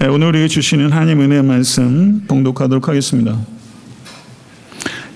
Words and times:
네, 0.00 0.06
오늘 0.06 0.28
우리에게 0.28 0.48
주시는 0.48 0.92
하나님 0.92 1.20
은혜의 1.20 1.42
말씀 1.42 2.24
봉독하도록 2.26 2.88
하겠습니다. 2.88 3.36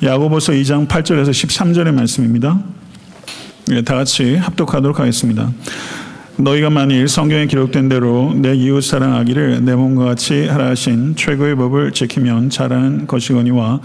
야고보서 0.03 0.53
2장 0.53 0.87
8절에서 0.87 1.30
13절의 1.30 1.95
말씀입니다. 1.95 2.62
네, 3.68 3.81
다 3.81 3.94
같이 3.94 4.36
합독하도록 4.36 5.00
하겠습니다. 5.00 5.50
너희가 6.36 6.68
만일 6.68 7.08
성경에 7.08 7.47
기록된 7.47 7.89
대로 7.89 8.34
내 8.34 8.55
이웃 8.55 8.82
사랑하기를 8.82 9.64
내 9.64 9.75
몸과 9.75 10.05
같이 10.05 10.48
하라 10.48 10.66
하신 10.66 11.16
최고의 11.16 11.57
법을 11.57 11.93
지키면 11.93 12.51
잘하는 12.51 13.07
것이거니와 13.07 13.80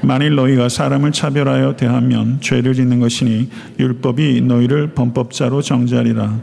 만일 0.00 0.34
너희가 0.34 0.70
사람을 0.70 1.12
차별하여 1.12 1.76
대하면 1.76 2.38
죄를 2.40 2.72
짓는 2.72 3.00
것이니 3.00 3.50
율법이 3.78 4.40
너희를 4.40 4.94
범법자로 4.94 5.60
정죄하리라. 5.60 6.40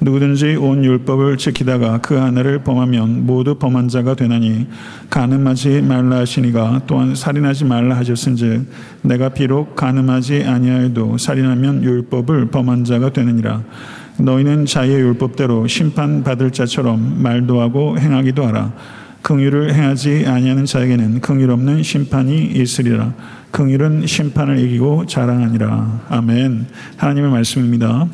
누구든지 0.00 0.56
온 0.56 0.84
율법을 0.84 1.38
지키다가 1.38 1.98
그 1.98 2.14
하나를 2.14 2.58
범하면 2.62 3.24
모두 3.24 3.54
범한 3.54 3.88
자가 3.88 4.14
되나니 4.14 4.66
가늠하지 5.08 5.82
말라 5.82 6.18
하시니가 6.18 6.82
또한 6.86 7.14
살인하지 7.14 7.64
말라 7.64 7.96
하셨은즉 7.96 8.66
내가 9.02 9.30
비록 9.30 9.74
가늠하지 9.74 10.44
아니하여도 10.44 11.16
살인하면 11.18 11.82
율법을 11.82 12.46
범한 12.50 12.84
자가 12.84 13.12
되느니라. 13.12 13.62
너희는 14.18 14.66
자의 14.66 14.92
율법대로 14.92 15.66
심판받을 15.66 16.50
자처럼 16.50 17.22
말도 17.22 17.60
하고 17.60 17.98
행하기도 17.98 18.46
하라. 18.46 18.72
긍휼을 19.22 19.74
행하지 19.74 20.24
아니하는 20.26 20.66
자에게는 20.66 21.20
긍휼 21.20 21.50
없는 21.50 21.82
심판이 21.82 22.46
있으리라. 22.46 23.12
긍휼은 23.50 24.06
심판을 24.06 24.58
이기고 24.58 25.06
자랑하니라. 25.06 26.04
아멘. 26.10 26.66
하나님의 26.96 27.30
말씀입니다. 27.30 28.06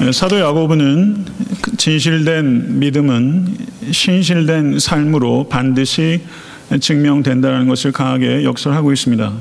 예, 0.00 0.10
사도 0.10 0.40
야고보는 0.40 1.24
진실된 1.76 2.80
믿음은 2.80 3.46
신실된 3.92 4.80
삶으로 4.80 5.48
반드시 5.48 6.20
증명된다는 6.80 7.68
것을 7.68 7.92
강하게 7.92 8.42
역설하고 8.42 8.92
있습니다. 8.92 9.32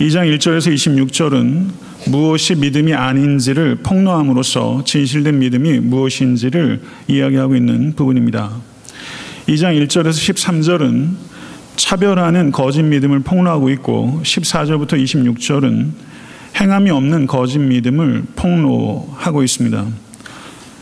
2장 0.00 0.36
1절에서 0.36 0.74
26절은 0.74 1.66
무엇이 2.10 2.56
믿음이 2.56 2.92
아닌지를 2.92 3.76
폭로함으로써 3.76 4.84
진실된 4.84 5.38
믿음이 5.38 5.80
무엇인지를 5.80 6.82
이야기하고 7.08 7.56
있는 7.56 7.94
부분입니다. 7.94 8.50
2장 9.46 9.82
1절에서 9.82 10.10
13절은 10.10 11.08
차별하는 11.76 12.52
거짓 12.52 12.82
믿음을 12.82 13.20
폭로하고 13.20 13.70
있고 13.70 14.20
14절부터 14.22 15.02
26절은 15.02 15.92
행함이 16.60 16.90
없는 16.90 17.28
거짓 17.28 17.60
믿음을 17.60 18.24
폭로하고 18.34 19.44
있습니다. 19.44 19.86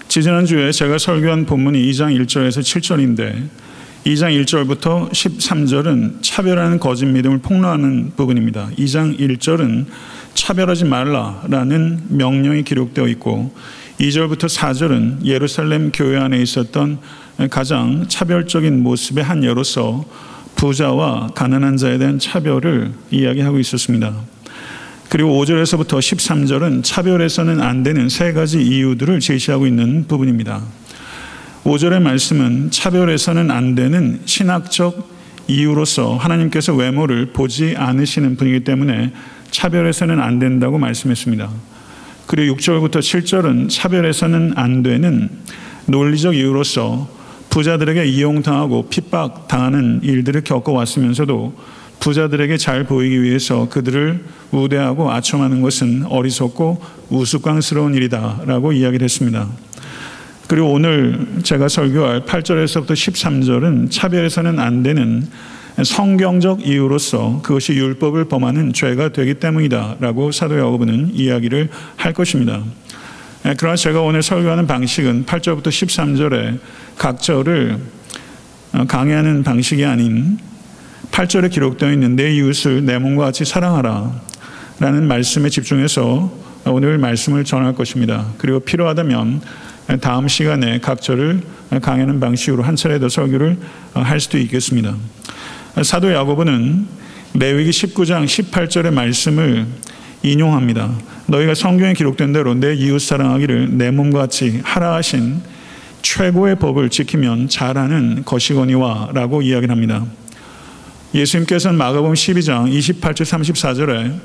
지지난주에 0.08 0.72
제가 0.72 0.96
설교한 0.96 1.44
본문이 1.44 1.78
2장 1.90 2.18
1절에서 2.18 2.60
7절인데 2.60 3.48
2장 4.06 4.42
1절부터 4.42 5.10
13절은 5.10 6.22
차별하는 6.22 6.80
거짓 6.80 7.04
믿음을 7.04 7.38
폭로하는 7.38 8.12
부분입니다. 8.16 8.70
2장 8.78 9.18
1절은 9.18 9.84
차별하지 10.32 10.86
말라라는 10.86 12.04
명령이 12.08 12.62
기록되어 12.62 13.06
있고 13.08 13.52
2절부터 14.00 14.48
4절은 14.48 15.26
예루살렘 15.26 15.90
교회 15.92 16.16
안에 16.16 16.40
있었던 16.40 17.00
가장 17.50 18.06
차별적인 18.08 18.82
모습의 18.82 19.22
한 19.22 19.44
예로서 19.44 20.06
부자와 20.54 21.32
가난한 21.34 21.76
자에 21.76 21.98
대한 21.98 22.18
차별을 22.18 22.92
이야기하고 23.10 23.58
있었습니다. 23.58 24.35
그리고 25.08 25.30
5절에서부터 25.42 25.98
13절은 25.98 26.82
차별해서는 26.82 27.60
안 27.60 27.82
되는 27.82 28.08
세 28.08 28.32
가지 28.32 28.60
이유들을 28.60 29.20
제시하고 29.20 29.66
있는 29.66 30.06
부분입니다. 30.08 30.62
5절의 31.64 32.00
말씀은 32.02 32.70
차별해서는 32.70 33.50
안 33.50 33.74
되는 33.74 34.20
신학적 34.24 35.16
이유로서 35.48 36.16
하나님께서 36.16 36.74
외모를 36.74 37.26
보지 37.26 37.74
않으시는 37.76 38.36
분이기 38.36 38.64
때문에 38.64 39.12
차별해서는 39.50 40.20
안 40.20 40.38
된다고 40.38 40.78
말씀했습니다. 40.78 41.50
그리고 42.26 42.56
6절부터 42.56 42.98
7절은 42.98 43.70
차별해서는 43.70 44.54
안 44.56 44.82
되는 44.82 45.28
논리적 45.86 46.34
이유로서 46.34 47.08
부자들에게 47.50 48.04
이용당하고 48.04 48.88
핍박당하는 48.88 50.00
일들을 50.02 50.42
겪어왔으면서도 50.42 51.54
부자들에게 52.00 52.56
잘 52.56 52.84
보이기 52.84 53.22
위해서 53.22 53.68
그들을 53.68 54.24
우대하고 54.52 55.10
아첨하는 55.10 55.62
것은 55.62 56.06
어리석고 56.06 56.82
우스꽝스러운 57.10 57.94
일이다라고 57.94 58.72
이야기를 58.72 59.04
했습니다. 59.04 59.48
그리고 60.48 60.70
오늘 60.72 61.26
제가 61.42 61.68
설교할 61.68 62.24
8절에서부터 62.24 62.92
13절은 62.92 63.90
차별해서는 63.90 64.60
안 64.60 64.82
되는 64.82 65.26
성경적 65.82 66.66
이유로서 66.66 67.40
그것이 67.42 67.72
율법을 67.74 68.26
범하는 68.26 68.72
죄가 68.72 69.10
되기 69.10 69.34
때문이다라고 69.34 70.32
사도 70.32 70.58
야고보는 70.58 71.10
이야기를 71.14 71.68
할 71.96 72.12
것입니다. 72.12 72.62
예, 73.44 73.54
그러나 73.58 73.76
제가 73.76 74.00
오늘 74.00 74.22
설교하는 74.22 74.66
방식은 74.66 75.26
8절부터 75.26 75.66
13절에 75.68 76.58
각 76.96 77.20
절을 77.20 77.78
어, 78.72 78.84
강의하는 78.86 79.42
방식이 79.42 79.84
아닌 79.84 80.38
8절에 81.16 81.50
기록되어 81.50 81.92
있는 81.92 82.14
내 82.14 82.34
이웃을 82.34 82.84
내 82.84 82.98
몸과 82.98 83.24
같이 83.24 83.46
사랑하라 83.46 84.12
라는 84.80 85.08
말씀에 85.08 85.48
집중해서 85.48 86.30
오늘 86.66 86.98
말씀을 86.98 87.42
전할 87.44 87.74
것입니다. 87.74 88.26
그리고 88.36 88.60
필요하다면 88.60 89.40
다음 90.02 90.28
시간에 90.28 90.78
각 90.80 91.00
절을 91.00 91.40
강의하는 91.80 92.20
방식으로 92.20 92.62
한 92.62 92.76
차례 92.76 92.98
더 92.98 93.08
설교를 93.08 93.56
할 93.94 94.20
수도 94.20 94.36
있겠습니다. 94.36 94.94
사도 95.82 96.12
야고보는 96.12 96.86
레위기 97.32 97.70
19장 97.70 98.26
18절의 98.26 98.92
말씀을 98.92 99.64
인용합니다. 100.22 100.92
너희가 101.28 101.54
성경에 101.54 101.94
기록된 101.94 102.34
대로 102.34 102.52
내 102.52 102.74
이웃 102.74 102.98
사랑하기를 102.98 103.78
내 103.78 103.90
몸과 103.90 104.18
같이 104.18 104.60
하라 104.62 104.92
하신 104.96 105.40
최고의 106.02 106.56
법을 106.56 106.90
지키면 106.90 107.48
잘하는 107.48 108.24
것이거니와 108.26 109.12
라고 109.14 109.40
이야기를 109.40 109.70
합니다. 109.70 110.04
예수님께서는 111.14 111.78
마가복음 111.78 112.14
12장 112.14 112.70
28절 112.70 113.22
34절에 113.22 114.20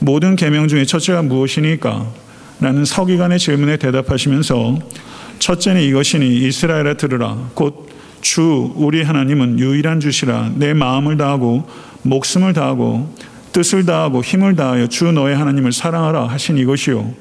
모든 0.00 0.36
계명 0.36 0.68
중에 0.68 0.84
첫째가 0.84 1.22
무엇이니까? 1.22 2.06
라는 2.60 2.84
서기관의 2.84 3.38
질문에 3.38 3.76
대답하시면서 3.76 4.78
첫째는 5.38 5.82
이것이니 5.82 6.46
이스라엘아 6.46 6.94
들으라 6.94 7.50
곧 7.54 7.86
주 8.26 8.72
우리 8.74 9.04
하나님은 9.04 9.60
유일한 9.60 10.00
주시라 10.00 10.50
내 10.56 10.74
마음을 10.74 11.16
다하고 11.16 11.68
목숨을 12.02 12.54
다하고 12.54 13.14
뜻을 13.52 13.86
다하고 13.86 14.22
힘을 14.22 14.56
다하여 14.56 14.88
주 14.88 15.12
너의 15.12 15.36
하나님을 15.36 15.70
사랑하라 15.70 16.26
하신 16.26 16.58
이것이요 16.58 17.14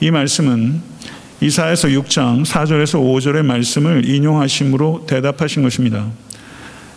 이 0.00 0.10
말씀은 0.10 0.82
이사에서 1.40 1.88
6장 1.88 2.44
4절에서 2.44 3.00
5절의 3.00 3.42
말씀을 3.42 4.06
인용하심으로 4.06 5.06
대답하신 5.06 5.62
것입니다. 5.62 6.08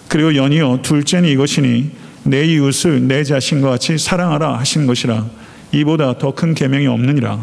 그리고 0.08 0.36
연이어 0.36 0.80
둘째는 0.82 1.30
이것이니 1.30 1.92
내 2.24 2.46
이웃을 2.46 3.08
내 3.08 3.24
자신과 3.24 3.70
같이 3.70 3.98
사랑하라 3.98 4.60
하신 4.60 4.86
것이라 4.88 5.26
이보다 5.72 6.18
더 6.18 6.32
큰 6.32 6.54
계명이 6.54 6.88
없느니라. 6.88 7.40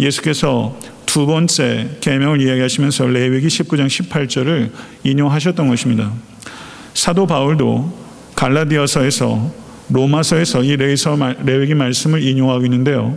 예수께서 0.00 0.76
두 1.06 1.26
번째 1.26 1.90
계명을 2.00 2.40
이야기하시면서 2.40 3.06
레위기 3.06 3.46
19장 3.46 3.86
18절을 3.86 4.70
인용하셨던 5.04 5.68
것입니다. 5.68 6.12
사도 6.94 7.26
바울도 7.26 7.92
갈라디아서에서 8.34 9.52
로마서에서 9.90 10.64
이 10.64 10.76
레위기 10.76 11.74
말씀을 11.74 12.22
인용하고 12.22 12.64
있는데요. 12.64 13.16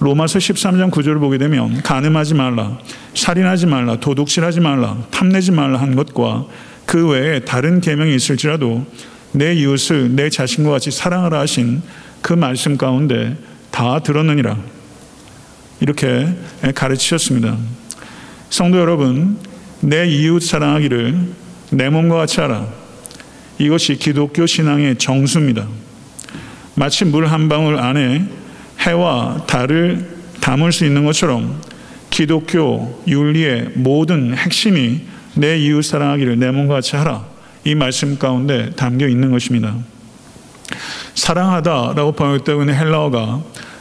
로마서 0.00 0.38
13장 0.38 0.90
9절을 0.90 1.20
보게 1.20 1.38
되면 1.38 1.82
가늠하지 1.82 2.34
말라, 2.34 2.78
살인하지 3.14 3.66
말라, 3.66 3.96
도둑질하지 4.00 4.60
말라, 4.60 4.96
탐내지 5.10 5.52
말라 5.52 5.80
한 5.80 5.94
것과 5.94 6.46
그 6.90 7.06
외에 7.06 7.38
다른 7.38 7.80
계명이 7.80 8.16
있을지라도 8.16 8.84
내 9.30 9.54
이웃을 9.54 10.16
내 10.16 10.28
자신과 10.28 10.72
같이 10.72 10.90
사랑하라 10.90 11.38
하신 11.38 11.82
그 12.20 12.32
말씀 12.32 12.76
가운데 12.76 13.36
다 13.70 14.00
들었느니라. 14.00 14.58
이렇게 15.78 16.26
가르치셨습니다. 16.74 17.56
성도 18.48 18.80
여러분, 18.80 19.38
내 19.78 20.08
이웃 20.08 20.40
사랑하기를 20.40 21.16
내 21.70 21.90
몸과 21.90 22.16
같이 22.16 22.40
하라. 22.40 22.66
이것이 23.60 23.94
기독교 23.94 24.44
신앙의 24.44 24.98
정수입니다. 24.98 25.68
마치 26.74 27.04
물 27.04 27.28
한 27.28 27.48
방울 27.48 27.78
안에 27.78 28.24
해와 28.80 29.44
달을 29.46 30.08
담을 30.40 30.72
수 30.72 30.84
있는 30.84 31.04
것처럼 31.04 31.62
기독교 32.10 33.00
윤리의 33.06 33.74
모든 33.76 34.34
핵심이 34.36 35.02
내 35.34 35.58
이웃 35.58 35.82
사랑하기를 35.82 36.38
내 36.38 36.50
몸과 36.50 36.74
같이 36.74 36.96
하라. 36.96 37.24
이 37.64 37.74
말씀 37.74 38.18
가운데 38.18 38.70
담겨 38.70 39.06
있는 39.06 39.30
것입니다. 39.30 39.74
사랑하다라고 41.14 42.12
번역되고 42.12 42.62
있는 42.62 42.74
헬라어가 42.74 43.40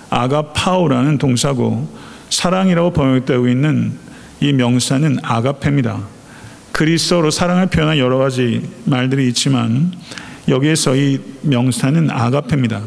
아가파오라는 0.09 1.17
동사고 1.17 1.87
사랑이라고 2.29 2.91
번역되고 2.93 3.47
있는 3.47 3.93
이 4.39 4.53
명사는 4.53 5.19
아가페입니다. 5.21 5.99
그리스도로 6.71 7.31
사랑을 7.31 7.67
표현한 7.67 7.97
여러 7.97 8.17
가지 8.17 8.61
말들이 8.85 9.27
있지만 9.29 9.91
여기에서 10.47 10.95
이 10.95 11.19
명사는 11.41 12.09
아가페입니다. 12.09 12.81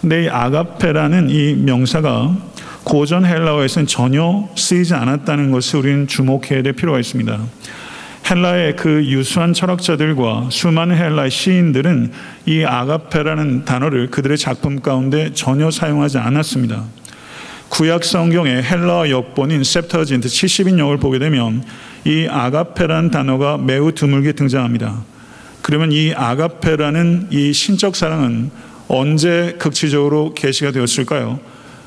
근데 0.00 0.24
이 0.24 0.28
아가페라는 0.28 1.30
이 1.30 1.54
명사가 1.54 2.36
고전 2.84 3.24
헬라어에서는 3.24 3.88
전혀 3.88 4.48
쓰이지 4.56 4.94
않았다는 4.94 5.50
것을 5.50 5.80
우리는 5.80 6.06
주목해야 6.06 6.62
될 6.62 6.72
필요가 6.72 7.00
있습니다. 7.00 7.40
헬라의 8.28 8.74
그 8.74 9.04
유수한 9.06 9.52
철학자들과 9.52 10.48
수많은 10.50 10.96
헬라의 10.96 11.30
시인들은 11.30 12.10
이 12.46 12.64
아가페라는 12.64 13.64
단어를 13.64 14.10
그들의 14.10 14.36
작품 14.36 14.80
가운데 14.80 15.32
전혀 15.32 15.70
사용하지 15.70 16.18
않았습니다. 16.18 16.84
구약 17.68 18.02
성경의 18.04 18.64
헬라어 18.64 19.10
역본인 19.10 19.62
셉터진트 19.62 20.26
70인역을 20.26 21.00
보게 21.00 21.20
되면 21.20 21.62
이 22.04 22.26
아가페라는 22.28 23.12
단어가 23.12 23.58
매우 23.58 23.92
드물게 23.92 24.32
등장합니다. 24.32 25.04
그러면 25.62 25.92
이 25.92 26.12
아가페라는 26.12 27.28
이 27.30 27.52
신적 27.52 27.94
사랑은 27.94 28.50
언제 28.88 29.54
극치적으로 29.58 30.34
계시가 30.34 30.72
되었을까요? 30.72 31.38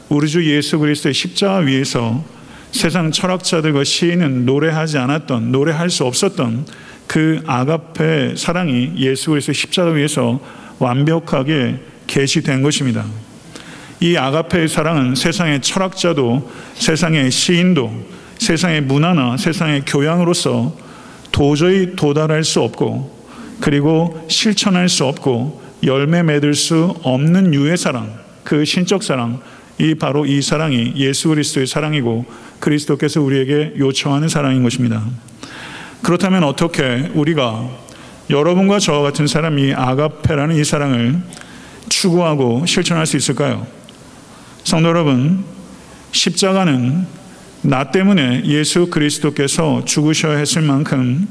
우리 0.07 0.29
주 0.29 0.49
예수 0.49 0.79
그리스도의 0.79 1.13
십자가 1.13 1.57
위에서 1.57 2.23
세상 2.71 3.11
철학자들과 3.11 3.83
시인은 3.83 4.45
노래하지 4.45 4.97
않았던 4.97 5.51
노래할 5.51 5.89
수 5.89 6.05
없었던 6.05 6.65
그 7.07 7.41
아가페 7.47 8.35
사랑이 8.35 8.93
예수 8.97 9.31
그리스도의 9.31 9.55
십자가 9.55 9.91
위에서 9.91 10.39
완벽하게 10.77 11.79
계시된 12.07 12.61
것입니다. 12.61 13.05
이 13.99 14.15
아가페의 14.15 14.67
사랑은 14.67 15.15
세상의 15.15 15.61
철학자도 15.61 16.49
세상의 16.75 17.31
시인도 17.31 17.91
세상의 18.37 18.81
문화나 18.81 19.35
세상의 19.35 19.83
교양으로서 19.85 20.75
도저히 21.31 21.95
도달할 21.95 22.43
수 22.43 22.61
없고 22.61 23.19
그리고 23.59 24.25
실천할 24.29 24.87
수 24.87 25.05
없고 25.05 25.61
열매 25.83 26.23
맺을 26.23 26.53
수 26.53 26.95
없는 27.03 27.53
유의 27.53 27.77
사랑, 27.77 28.13
그 28.43 28.65
신적 28.65 29.03
사랑, 29.03 29.41
이 29.77 29.95
바로 29.95 30.25
이 30.25 30.41
사랑이 30.41 30.93
예수 30.95 31.29
그리스도의 31.29 31.67
사랑이고 31.67 32.25
그리스도께서 32.59 33.21
우리에게 33.21 33.73
요청하는 33.77 34.29
사랑인 34.29 34.63
것입니다. 34.63 35.03
그렇다면 36.01 36.43
어떻게 36.43 37.09
우리가 37.13 37.69
여러분과 38.29 38.79
저와 38.79 39.01
같은 39.01 39.27
사람이 39.27 39.73
아가페라는 39.73 40.55
이 40.55 40.63
사랑을 40.63 41.19
추구하고 41.89 42.65
실천할 42.65 43.05
수 43.05 43.17
있을까요? 43.17 43.65
성도 44.63 44.89
여러분, 44.89 45.43
십자가는 46.11 47.05
나 47.61 47.91
때문에 47.91 48.43
예수 48.45 48.87
그리스도께서 48.87 49.83
죽으셔야 49.85 50.37
했을 50.37 50.61
만큼 50.61 51.27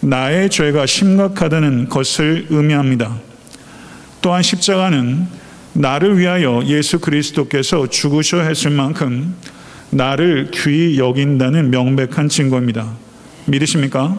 나의 0.00 0.48
죄가 0.48 0.86
심각하다는 0.86 1.88
것을 1.88 2.46
의미합니다. 2.48 3.18
또한 4.22 4.42
십자가는 4.42 5.26
나를 5.72 6.18
위하여 6.18 6.62
예수 6.66 7.00
그리스도께서 7.00 7.88
죽으셔야 7.88 8.44
했을 8.44 8.70
만큼 8.70 9.34
나를 9.90 10.50
귀히 10.52 10.98
여긴다는 10.98 11.70
명백한 11.70 12.28
증거입니다. 12.28 12.92
믿으십니까? 13.46 14.18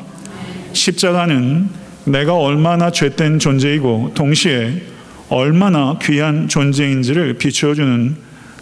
십자가는 0.73 1.69
내가 2.06 2.35
얼마나 2.35 2.91
죄된 2.91 3.39
존재이고 3.39 4.12
동시에 4.13 4.81
얼마나 5.29 5.97
귀한 6.01 6.47
존재인지를 6.47 7.35
비추어주는 7.35 8.15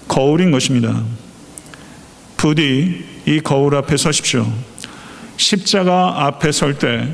거울인 0.08 0.52
것입니다. 0.52 1.04
부디 2.38 3.06
이 3.26 3.40
거울 3.40 3.76
앞에 3.76 3.98
서십시오. 3.98 4.46
십자가 5.38 6.26
앞에 6.26 6.52
설 6.52 6.78
때 6.78 7.08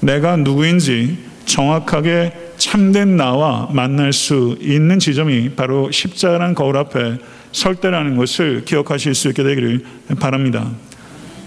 내가 0.00 0.36
누구인지 0.36 1.18
정확하게 1.44 2.32
참된 2.56 3.16
나와 3.16 3.68
만날 3.72 4.12
수 4.12 4.56
있는 4.60 4.98
지점이 4.98 5.50
바로 5.50 5.90
십자가라는 5.90 6.54
거울 6.54 6.76
앞에 6.76 7.18
설 7.52 7.76
때라는 7.76 8.16
것을 8.16 8.64
기억하실 8.64 9.14
수 9.14 9.28
있게 9.28 9.42
되기를 9.42 9.84
바랍니다. 10.18 10.70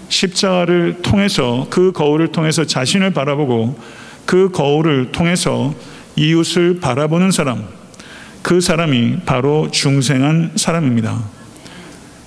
십자가를 0.08 1.02
통해서 1.02 1.66
그 1.68 1.92
거울을 1.92 2.28
통해서 2.28 2.64
자신을 2.64 3.12
바라보고 3.12 3.78
그 4.24 4.50
거울을 4.50 5.12
통해서 5.12 5.74
이웃을 6.16 6.80
바라보는 6.80 7.30
사람, 7.30 7.66
그 8.42 8.60
사람이 8.60 9.18
바로 9.26 9.70
중생한 9.70 10.52
사람입니다. 10.56 11.22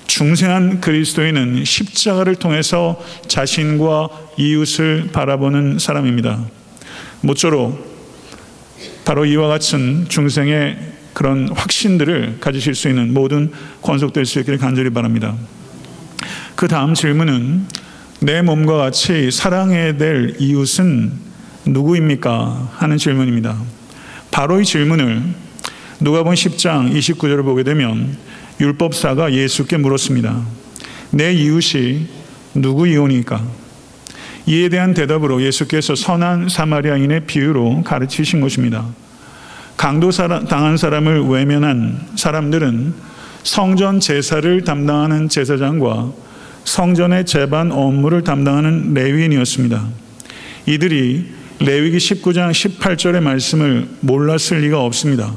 중생한 0.08 0.82
그리스도인은 0.82 1.64
십자가를 1.66 2.36
통해서 2.36 3.02
자신과 3.28 4.10
이웃을 4.38 5.10
바라보는 5.12 5.80
사람입니다. 5.80 6.46
모쪼록 7.22 7.88
바로 9.06 9.26
이와 9.26 9.48
같은 9.48 10.08
중생의 10.10 10.99
그런 11.20 11.50
확신들을 11.50 12.38
가지실 12.40 12.76
수 12.76 12.88
있는 12.88 13.14
모든 13.14 13.52
권속될 13.82 14.26
수 14.26 14.40
있기를 14.40 14.58
간절히 14.58 14.90
바랍니다. 14.90 15.36
그 16.56 16.70
다음 16.70 16.94
질문은 16.94 17.66
내 18.22 18.42
몸과 18.42 18.78
같이 18.78 19.30
사랑해야 19.30 19.98
될 19.98 20.38
이웃은 20.40 21.12
누구입니까? 21.66 22.72
하는 22.72 22.98
질문입니다. 22.98 23.58
바로 24.32 24.62
이 24.62 24.66
질문을 24.66 25.22
누가복음 26.00 26.36
10장 26.36 26.98
29절을 26.98 27.44
보게 27.44 27.64
되면 27.64 28.16
율법사가 28.62 29.34
예수께 29.34 29.76
물었습니다. 29.76 30.42
내 31.12 31.34
이웃이 31.34 32.08
누구 32.54 32.88
이오니까? 32.88 33.46
이에 34.46 34.70
대한 34.70 34.94
대답으로 34.94 35.44
예수께서 35.44 35.96
선한 35.96 36.48
사마리아인의 36.48 37.26
비유로 37.26 37.84
가르치신 37.84 38.40
것입니다. 38.40 38.88
강도 39.80 40.12
당한 40.12 40.76
사람을 40.76 41.22
외면한 41.30 42.02
사람들은 42.18 42.94
성전 43.44 44.02
제사를 44.02 44.66
담당하는 44.66 45.30
제사장과 45.30 46.12
성전의 46.66 47.26
재반 47.26 47.72
업무를 47.72 48.22
담당하는 48.26 48.94
레위인이었습니다. 48.94 49.88
이들이 50.66 51.32
레위기 51.60 51.98
19장 51.98 52.52
18절의 52.52 53.22
말씀을 53.22 53.88
몰랐을 54.02 54.60
리가 54.60 54.84
없습니다. 54.84 55.34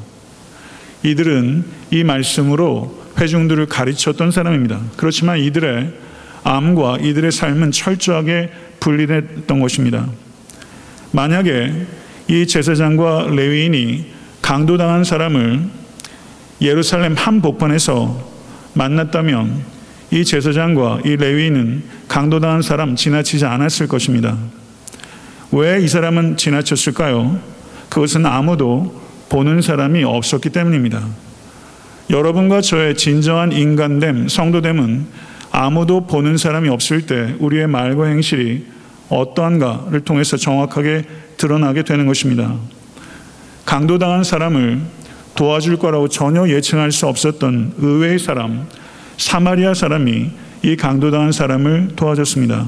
이들은 1.05 1.65
이 1.93 2.03
말씀으로 2.03 3.01
회중들을 3.21 3.67
가르쳤던 3.67 4.33
사람입니다. 4.33 4.81
그렇지만 4.97 5.39
이들의 5.39 5.93
암과 6.43 6.99
이들의 7.01 7.31
삶은 7.31 7.71
철저하게 7.71 8.51
분리됐던 8.81 9.61
것입니다. 9.61 10.09
만약에 11.13 11.87
이 12.27 12.45
제사장과 12.49 13.29
레위인이 13.31 14.22
강도당한 14.43 15.05
사람을 15.05 15.63
예루살렘 16.61 17.15
한 17.15 17.41
복판에서 17.41 18.31
만났다면 18.75 19.63
이 20.11 20.25
제사장과 20.25 21.01
이 21.05 21.17
레위인은 21.17 21.85
강도당한 22.09 22.61
사람 22.61 22.97
지나치지 22.97 23.47
않았을 23.47 23.89
것입니다. 23.89 24.37
왜 25.53 25.83
이 25.83 25.89
사람은 25.89 26.37
지나쳤을까요? 26.37 27.39
그것은 27.89 28.27
아무도 28.27 29.01
보는 29.29 29.63
사람이 29.63 30.05
없었기 30.05 30.51
때문입니다. 30.51 31.03
여러분과 32.11 32.61
저의 32.61 32.97
진정한 32.97 33.53
인간됨, 33.53 34.29
성도됨은 34.29 35.07
아무도 35.51 36.07
보는 36.07 36.37
사람이 36.37 36.69
없을 36.69 37.07
때 37.07 37.35
우리의 37.39 37.67
말과 37.67 38.07
행실이 38.07 38.67
어떠한가를 39.09 40.01
통해서 40.01 40.37
정확하게 40.37 41.05
드러나게 41.37 41.83
되는 41.83 42.07
것입니다. 42.07 42.55
강도당한 43.73 44.23
사람을 44.23 44.83
도와줄 45.35 45.79
거라고 45.79 46.07
전혀 46.07 46.47
예측할 46.47 46.93
수 46.93 47.07
없었던 47.07 47.77
의외의 47.79 48.19
사람, 48.19 48.67
사마리아 49.17 49.73
사람이 49.73 50.31
이 50.63 50.77
강도당한 50.77 51.33
사람을 51.33 51.93
도와줬습니다. 51.97 52.67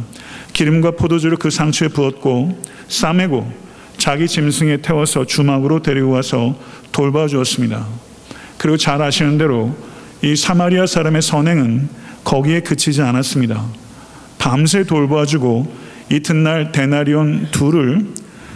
기름과 0.55 0.93
포도주를 0.93 1.37
그 1.37 1.51
상처에 1.51 1.89
부었고 1.89 2.59
싸매고 2.89 3.53
자기 3.99 4.27
짐승에 4.27 4.79
태워서 4.79 5.27
주막으로 5.27 5.83
데리고 5.83 6.09
와서 6.09 6.59
돌봐주었습니다. 6.93 7.87
그리고 8.57 8.79
잘 8.79 9.03
아시는 9.03 9.37
대로 9.37 9.77
이 10.23 10.35
사마리아 10.35 10.87
사람의 10.87 11.21
선행은 11.21 11.91
거기에 12.25 12.61
그치지 12.61 13.03
않았습니다. 13.03 13.63
밤새 14.39 14.85
돌봐주고 14.85 15.71
이튿날 16.11 16.73
데나리온 16.73 17.49
둘을 17.51 18.07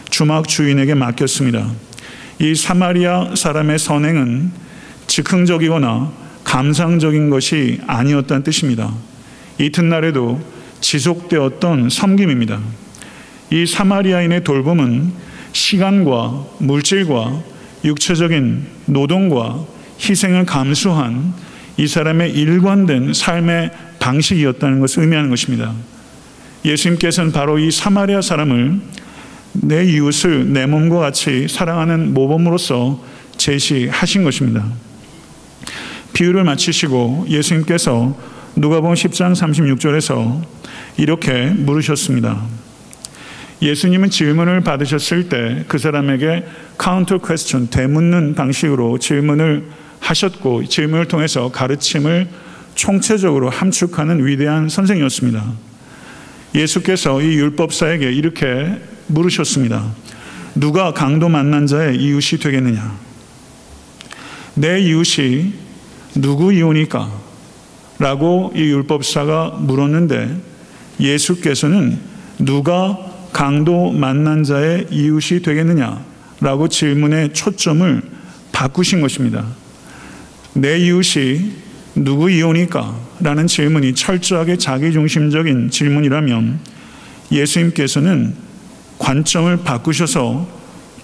주막 0.08 0.48
주인에게 0.48 0.94
맡겼습니다. 0.94 1.87
이 2.40 2.54
사마리아 2.54 3.34
사람의 3.34 3.78
선행은 3.78 4.52
즉흥적이거나 5.08 6.12
감상적인 6.44 7.30
것이 7.30 7.80
아니었다는 7.86 8.44
뜻입니다. 8.44 8.92
이튿날에도 9.58 10.40
지속되었던 10.80 11.90
섬김입니다. 11.90 12.60
이 13.50 13.66
사마리아인의 13.66 14.44
돌봄은 14.44 15.12
시간과 15.52 16.46
물질과 16.58 17.42
육체적인 17.84 18.66
노동과 18.86 19.64
희생을 20.00 20.46
감수한 20.46 21.32
이 21.76 21.86
사람의 21.86 22.32
일관된 22.32 23.14
삶의 23.14 23.70
방식이었다는 23.98 24.80
것을 24.80 25.02
의미하는 25.02 25.30
것입니다. 25.30 25.74
예수님께서는 26.64 27.32
바로 27.32 27.58
이 27.58 27.70
사마리아 27.70 28.20
사람을 28.20 28.80
내 29.52 29.84
이웃을 29.84 30.52
내 30.52 30.66
몸과 30.66 30.98
같이 30.98 31.48
사랑하는 31.48 32.14
모범으로서 32.14 33.02
제시하신 33.36 34.24
것입니다. 34.24 34.66
비유를 36.12 36.44
마치시고 36.44 37.26
예수님께서 37.28 38.16
누가복음 38.56 38.94
10장 38.94 39.34
36절에서 39.34 40.42
이렇게 40.96 41.46
물으셨습니다. 41.50 42.42
예수님은 43.62 44.10
질문을 44.10 44.60
받으셨을 44.60 45.28
때 45.28 45.64
그 45.68 45.78
사람에게 45.78 46.44
counter 46.76 47.18
question 47.18 47.70
되묻는 47.70 48.34
방식으로 48.34 48.98
질문을 48.98 49.64
하셨고 50.00 50.64
질문을 50.64 51.06
통해서 51.06 51.50
가르침을 51.50 52.28
총체적으로 52.74 53.50
함축하는 53.50 54.24
위대한 54.24 54.68
선생이었습니다. 54.68 55.44
예수께서 56.54 57.20
이 57.20 57.34
율법사에게 57.34 58.12
이렇게 58.12 58.80
물으셨습니다. 59.08 59.92
누가 60.54 60.92
강도 60.92 61.28
만난 61.28 61.66
자의 61.66 61.96
이웃이 61.96 62.40
되겠느냐? 62.40 62.96
내 64.54 64.80
이웃이 64.80 65.52
누구이니까? 66.14 67.10
라고 67.98 68.52
이 68.54 68.60
율법사가 68.60 69.58
물었는데 69.60 70.36
예수께서는 71.00 71.98
누가 72.38 72.98
강도 73.32 73.92
만난 73.92 74.44
자의 74.44 74.86
이웃이 74.90 75.42
되겠느냐? 75.42 76.04
라고 76.40 76.68
질문의 76.68 77.32
초점을 77.32 78.02
바꾸신 78.52 79.00
것입니다. 79.00 79.44
내 80.54 80.78
이웃이 80.78 81.52
누구 81.94 82.30
이웃니까? 82.30 83.08
라는 83.20 83.46
질문이 83.46 83.94
철저하게 83.94 84.56
자기중심적인 84.56 85.70
질문이라면 85.70 86.60
예수님께서는 87.32 88.47
관점을 88.98 89.56
바꾸셔서 89.58 90.46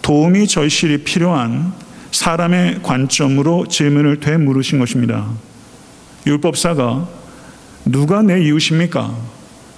도움이 0.03 0.47
절실히 0.47 0.99
필요한 0.99 1.73
사람의 2.11 2.81
관점으로 2.83 3.67
질문을 3.67 4.21
되물으신 4.21 4.79
것입니다. 4.79 5.29
율법사가 6.27 7.09
누가 7.87 8.23
내 8.23 8.43
이웃입니까? 8.43 9.17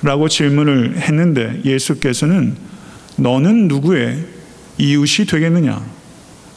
라고 0.02 0.28
질문을 0.28 0.98
했는데 0.98 1.60
예수께서는 1.64 2.56
너는 3.16 3.68
누구의 3.68 4.24
이웃이 4.78 5.26
되겠느냐? 5.26 5.80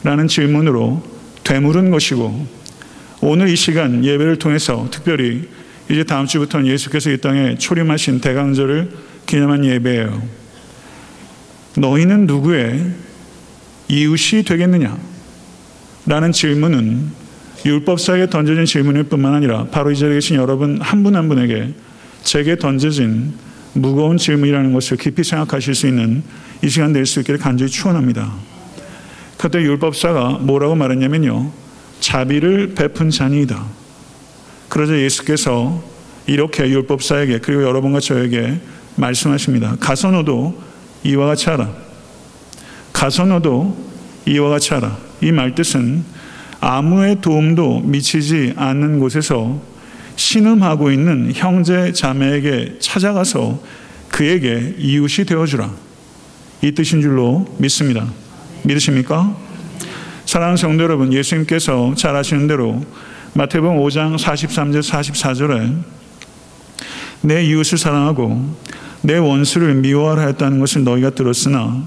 라는 0.02 0.28
질문으로 0.28 1.02
되물은 1.44 1.90
것이고 1.90 2.46
오늘 3.22 3.48
이 3.48 3.56
시간 3.56 4.04
예배를 4.04 4.36
통해서 4.36 4.88
특별히 4.90 5.48
이제 5.90 6.04
다음 6.04 6.26
주부터는 6.26 6.66
예수께서 6.66 7.10
이 7.10 7.18
땅에 7.18 7.56
초림하신 7.56 8.20
대강절을 8.20 8.90
기념한 9.26 9.64
예배예요. 9.64 10.22
너희는 11.76 12.26
누구의 12.26 12.92
이웃이 13.88 14.42
되겠느냐? 14.44 14.98
라는 16.06 16.32
질문은 16.32 17.10
율법사에게 17.64 18.30
던져진 18.30 18.64
질문일 18.64 19.04
뿐만 19.04 19.34
아니라 19.34 19.66
바로 19.70 19.90
이 19.90 19.96
자리에 19.96 20.14
계신 20.14 20.36
여러분 20.36 20.80
한 20.80 21.02
분한 21.02 21.24
한 21.24 21.28
분에게 21.28 21.74
제게 22.22 22.56
던져진 22.56 23.34
무거운 23.74 24.16
질문이라는 24.16 24.72
것을 24.72 24.96
깊이 24.96 25.22
생각하실 25.22 25.74
수 25.74 25.86
있는 25.86 26.22
이 26.62 26.68
시간 26.68 26.92
될 26.92 27.06
수 27.06 27.20
있기를 27.20 27.38
간절히 27.38 27.70
축원합니다. 27.70 28.32
그때 29.36 29.60
율법사가 29.60 30.38
뭐라고 30.40 30.74
말했냐면요. 30.74 31.50
자비를 32.00 32.74
베푼 32.74 33.10
자니이다. 33.10 33.64
그러자 34.68 34.98
예수께서 34.98 35.82
이렇게 36.26 36.68
율법사에게 36.68 37.38
그리고 37.38 37.62
여러분과 37.62 38.00
저에게 38.00 38.60
말씀하십니다. 38.96 39.76
가서 39.80 40.10
너도 40.10 40.60
이와 41.02 41.26
같이 41.26 41.48
하라. 41.48 41.70
가서 42.92 43.24
너도 43.24 43.76
이와 44.26 44.50
같이 44.50 44.74
하라. 44.74 44.98
이 45.20 45.32
말뜻은 45.32 46.04
아무의 46.60 47.20
도움도 47.20 47.80
미치지 47.80 48.52
않는 48.56 49.00
곳에서 49.00 49.60
신음하고 50.16 50.90
있는 50.90 51.32
형제 51.34 51.92
자매에게 51.92 52.76
찾아가서 52.80 53.60
그에게 54.08 54.74
이웃이 54.78 55.26
되어주라. 55.26 55.70
이 56.62 56.72
뜻인 56.72 57.00
줄로 57.00 57.46
믿습니다. 57.58 58.06
믿으십니까? 58.64 59.34
사랑하는 60.26 60.58
성도 60.58 60.84
여러분, 60.84 61.12
예수님께서 61.12 61.94
잘 61.96 62.14
아시는 62.14 62.46
대로 62.46 62.84
마태복음 63.32 63.78
5장 63.78 64.18
43절 64.18 64.82
44절에 64.82 65.82
내 67.22 67.44
이웃을 67.44 67.78
사랑하고 67.78 68.54
내 69.02 69.16
원수를 69.16 69.74
미워하라 69.76 70.26
했다는 70.26 70.60
것을 70.60 70.84
너희가 70.84 71.10
들었으나 71.10 71.86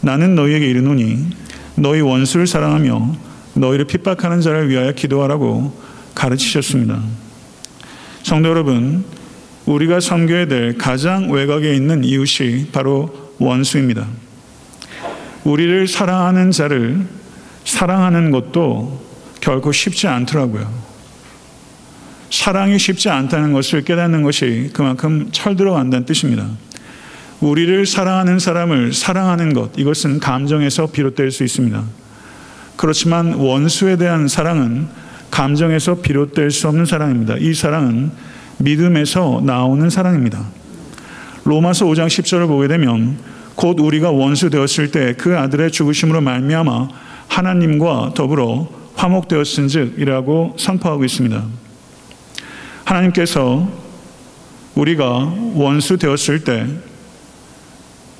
나는 0.00 0.34
너희에게 0.34 0.66
이르노니 0.66 1.30
너희 1.76 2.00
원수를 2.00 2.46
사랑하며 2.46 3.16
너희를 3.54 3.86
핍박하는 3.86 4.40
자를 4.40 4.68
위하여 4.68 4.92
기도하라고 4.92 5.80
가르치셨습니다. 6.14 7.00
성도 8.22 8.48
여러분, 8.48 9.04
우리가 9.66 10.00
섬겨야 10.00 10.46
될 10.46 10.78
가장 10.78 11.30
외곽에 11.30 11.74
있는 11.74 12.04
이웃이 12.04 12.68
바로 12.72 13.32
원수입니다. 13.38 14.06
우리를 15.44 15.86
사랑하는 15.88 16.50
자를 16.50 17.06
사랑하는 17.64 18.30
것도 18.30 19.02
결코 19.40 19.72
쉽지 19.72 20.06
않더라고요. 20.06 20.93
사랑이 22.34 22.80
쉽지 22.80 23.08
않다는 23.10 23.52
것을 23.52 23.84
깨닫는 23.84 24.24
것이 24.24 24.70
그만큼 24.72 25.28
철들어간다는 25.30 26.04
뜻입니다. 26.04 26.48
우리를 27.40 27.86
사랑하는 27.86 28.40
사람을 28.40 28.92
사랑하는 28.92 29.54
것, 29.54 29.70
이것은 29.76 30.18
감정에서 30.18 30.88
비롯될 30.88 31.30
수 31.30 31.44
있습니다. 31.44 31.84
그렇지만 32.76 33.34
원수에 33.34 33.96
대한 33.96 34.26
사랑은 34.26 34.88
감정에서 35.30 36.00
비롯될 36.00 36.50
수 36.50 36.66
없는 36.68 36.86
사랑입니다. 36.86 37.36
이 37.38 37.54
사랑은 37.54 38.10
믿음에서 38.58 39.40
나오는 39.44 39.88
사랑입니다. 39.88 40.44
로마서 41.44 41.86
5장 41.86 42.06
10절을 42.08 42.48
보게 42.48 42.66
되면 42.66 43.16
곧 43.54 43.78
우리가 43.78 44.10
원수 44.10 44.50
되었을 44.50 44.90
때 44.90 45.14
그 45.16 45.38
아들의 45.38 45.70
죽으심으로 45.70 46.20
말미암아 46.20 46.88
하나님과 47.28 48.14
더불어 48.16 48.68
화목되었은즉 48.96 49.94
이라고 49.98 50.56
선포하고 50.58 51.04
있습니다. 51.04 51.63
하나님께서 52.84 53.68
우리가 54.74 55.34
원수 55.54 55.96
되었을 55.96 56.44
때 56.44 56.66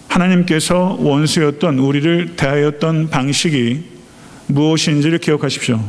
하나님께서 0.09 0.97
원수였던 1.00 1.78
우리를 1.78 2.37
대하였던 2.37 3.11
방식이 3.11 3.83
무엇인지를 4.47 5.18
기억하십시오. 5.18 5.80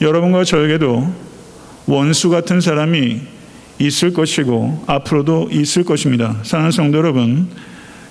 여러분과 0.00 0.44
저에게도 0.44 1.12
원수 1.86 2.30
같은 2.30 2.60
사람이 2.60 3.20
있을 3.80 4.12
것이고 4.12 4.84
앞으로도 4.86 5.48
있을 5.50 5.84
것입니다. 5.84 6.36
사랑하는 6.42 6.70
성도 6.70 6.98
여러분, 6.98 7.48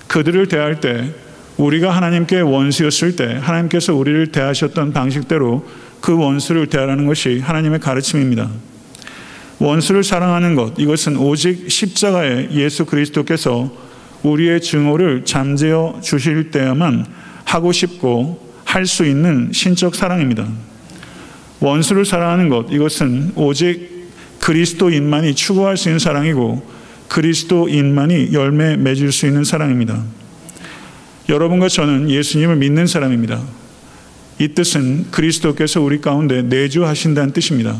그들을 0.08 0.48
대할 0.48 0.80
때 0.80 1.14
우리가 1.56 1.90
하나님께 1.90 2.40
원수였을 2.40 3.16
때 3.16 3.38
하나님께서 3.40 3.94
우리를 3.94 4.32
대하셨던 4.32 4.92
방식대로 4.92 5.66
그 6.00 6.16
원수를 6.16 6.66
대하라는 6.66 7.06
것이 7.06 7.38
하나님의 7.38 7.80
가르침입니다. 7.80 8.50
원수를 9.60 10.02
사랑하는 10.02 10.54
것 10.54 10.74
이것은 10.78 11.16
오직 11.16 11.70
십자가에 11.70 12.48
예수 12.52 12.86
그리스도께서 12.86 13.70
우리의 14.22 14.60
증오를 14.60 15.24
잠재워 15.24 16.00
주실 16.02 16.50
때야만 16.50 17.06
하고 17.44 17.70
싶고 17.70 18.50
할 18.64 18.86
수 18.86 19.04
있는 19.04 19.50
신적 19.52 19.96
사랑입니다. 19.96 20.46
원수를 21.60 22.04
사랑하는 22.04 22.48
것 22.48 22.68
이것은 22.70 23.32
오직 23.34 24.08
그리스도인만이 24.40 25.34
추구할 25.34 25.76
수 25.76 25.88
있는 25.88 25.98
사랑이고 25.98 26.66
그리스도인만이 27.08 28.32
열매 28.32 28.76
맺을 28.76 29.12
수 29.12 29.26
있는 29.26 29.44
사랑입니다. 29.44 30.02
여러분과 31.28 31.68
저는 31.68 32.08
예수님을 32.08 32.56
믿는 32.56 32.86
사람입니다. 32.86 33.42
이 34.38 34.48
뜻은 34.48 35.10
그리스도께서 35.10 35.82
우리 35.82 36.00
가운데 36.00 36.40
내주하신다는 36.42 37.32
뜻입니다. 37.32 37.76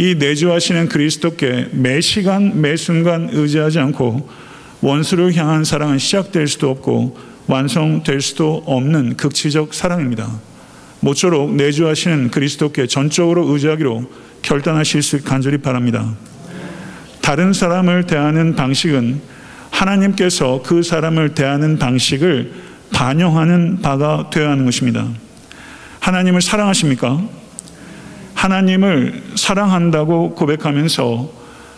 이 0.00 0.14
내주하시는 0.14 0.88
그리스도께 0.88 1.68
매 1.72 2.00
시간, 2.00 2.62
매 2.62 2.74
순간 2.74 3.28
의지하지 3.30 3.80
않고 3.80 4.30
원수를 4.80 5.36
향한 5.36 5.62
사랑은 5.62 5.98
시작될 5.98 6.48
수도 6.48 6.70
없고 6.70 7.18
완성될 7.46 8.22
수도 8.22 8.62
없는 8.64 9.18
극치적 9.18 9.74
사랑입니다. 9.74 10.26
모쪼록 11.00 11.54
내주하시는 11.54 12.30
그리스도께 12.30 12.86
전적으로 12.86 13.48
의지하기로 13.48 14.10
결단하실 14.40 15.02
수 15.02 15.22
간절히 15.22 15.58
바랍니다. 15.58 16.14
다른 17.20 17.52
사람을 17.52 18.06
대하는 18.06 18.56
방식은 18.56 19.20
하나님께서 19.68 20.62
그 20.64 20.82
사람을 20.82 21.34
대하는 21.34 21.78
방식을 21.78 22.52
반영하는 22.94 23.82
바가 23.82 24.30
되어야 24.30 24.52
하는 24.52 24.64
것입니다. 24.64 25.06
하나님을 26.00 26.40
사랑하십니까? 26.40 27.39
하나님을 28.40 29.22
사랑한다고 29.34 30.34
고백하면서 30.34 31.30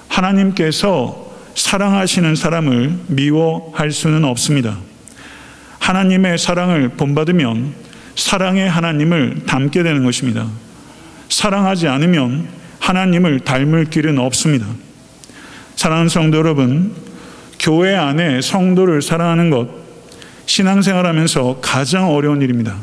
하나님께서 0.07 1.33
사랑하시는 1.57 2.37
사람을 2.37 2.99
미워할 3.09 3.90
수는 3.90 4.25
없습니다. 4.25 4.78
하나님의 5.81 6.38
사랑을 6.38 6.90
본받으면 6.90 7.75
사랑의 8.14 8.71
하나님을 8.71 9.42
닮게 9.45 9.83
되는 9.83 10.04
것입니다. 10.04 10.47
사랑하지 11.28 11.88
않으면 11.88 12.47
하나님을 12.78 13.40
닮을 13.40 13.87
길은 13.87 14.21
없습니다. 14.21 14.66
사랑하는 15.75 16.09
성도 16.09 16.38
여러분, 16.38 16.95
교회 17.59 17.97
안에 17.97 18.40
성도를 18.40 19.02
사랑하는 19.02 19.50
것, 19.50 19.69
신앙생활 20.47 21.07
하면서 21.07 21.59
가장 21.61 22.11
어려운 22.11 22.40
일입니다. 22.40 22.76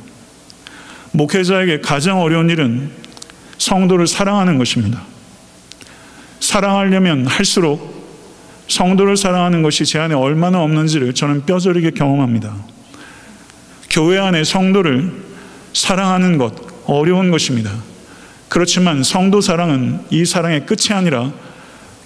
목회자에게 1.14 1.80
가장 1.80 2.22
어려운 2.22 2.50
일은 2.50 3.09
성도를 3.60 4.08
사랑하는 4.08 4.58
것입니다. 4.58 5.04
사랑하려면 6.40 7.28
할수록 7.28 8.00
성도를 8.68 9.18
사랑하는 9.18 9.62
것이 9.62 9.86
제 9.86 10.00
안에 10.00 10.16
얼마나 10.16 10.62
없는지를 10.62 11.14
저는 11.14 11.46
뼈저리게 11.46 11.92
경험합니다. 11.92 12.56
교회 13.90 14.18
안에 14.18 14.44
성도를 14.44 15.12
사랑하는 15.74 16.38
것 16.38 16.54
어려운 16.86 17.32
것입니다. 17.32 17.72
그렇지만 18.48 19.04
성도 19.04 19.42
사랑은 19.42 20.00
이 20.10 20.26
사랑의 20.26 20.66
끝이 20.66 20.94
아니라 20.94 21.32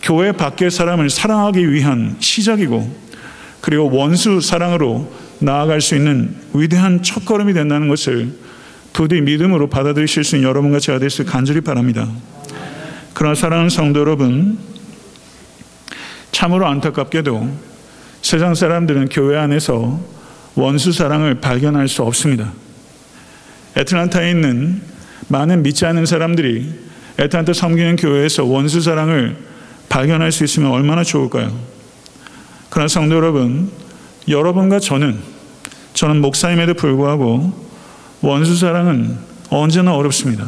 교회 0.02 0.32
밖의 0.34 0.72
사람을 0.72 1.10
사랑하기 1.10 1.72
위한 1.72 2.18
시작이고 2.20 3.04
그리고 3.62 3.90
원수 3.90 4.42
사랑으로 4.42 5.10
나아갈 5.40 5.80
수 5.80 5.96
있는 5.96 6.36
위대한 6.54 7.02
첫걸음이 7.02 7.54
된다는 7.54 7.88
것을 7.88 8.34
부디 8.94 9.22
믿음으로 9.22 9.68
받아들이실 9.68 10.24
수 10.24 10.36
있는 10.36 10.48
여러분과 10.50 10.80
제가 10.80 11.00
될 11.00 11.10
수 11.10 11.26
간절히 11.26 11.62
바랍니다. 11.62 12.08
그러나 13.14 13.36
사랑하는 13.36 13.70
성도 13.70 14.00
여러분, 14.00 14.58
참으로 16.32 16.68
안타깝게도 16.68 17.50
세상 18.22 18.56
사람들은 18.56 19.10
교회 19.10 19.38
안에서 19.38 20.00
원수 20.56 20.92
사랑을 20.92 21.36
발견할 21.36 21.88
수 21.88 22.04
없습니다. 22.04 22.54
애틀란타에 23.78 24.32
있는 24.32 24.82
많은 25.28 25.64
믿지 25.64 25.86
않는 25.86 26.06
사람들이 26.06 26.74
애틀란타 27.20 27.54
섬기는 27.54 27.96
교회에서 27.96 28.46
원수 28.46 28.82
사랑을 28.82 29.36
발견할 29.90 30.32
수 30.32 30.44
있으면 30.44 30.72
얼마나 30.72 31.04
좋을까요? 31.04 31.56
그러나 32.70 32.88
성도 32.88 33.16
여러분, 33.16 33.72
여러분과 34.28 34.80
저는 34.80 35.20
저는 35.94 36.22
목사임에도 36.22 36.74
불구하고 36.74 37.63
원수 38.24 38.56
사랑은 38.56 39.18
언제나 39.50 39.94
어렵습니다. 39.94 40.48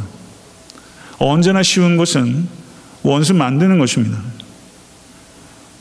언제나 1.19 1.61
쉬운 1.61 1.97
것은 1.97 2.47
원수 3.03 3.33
만드는 3.33 3.77
것입니다. 3.79 4.17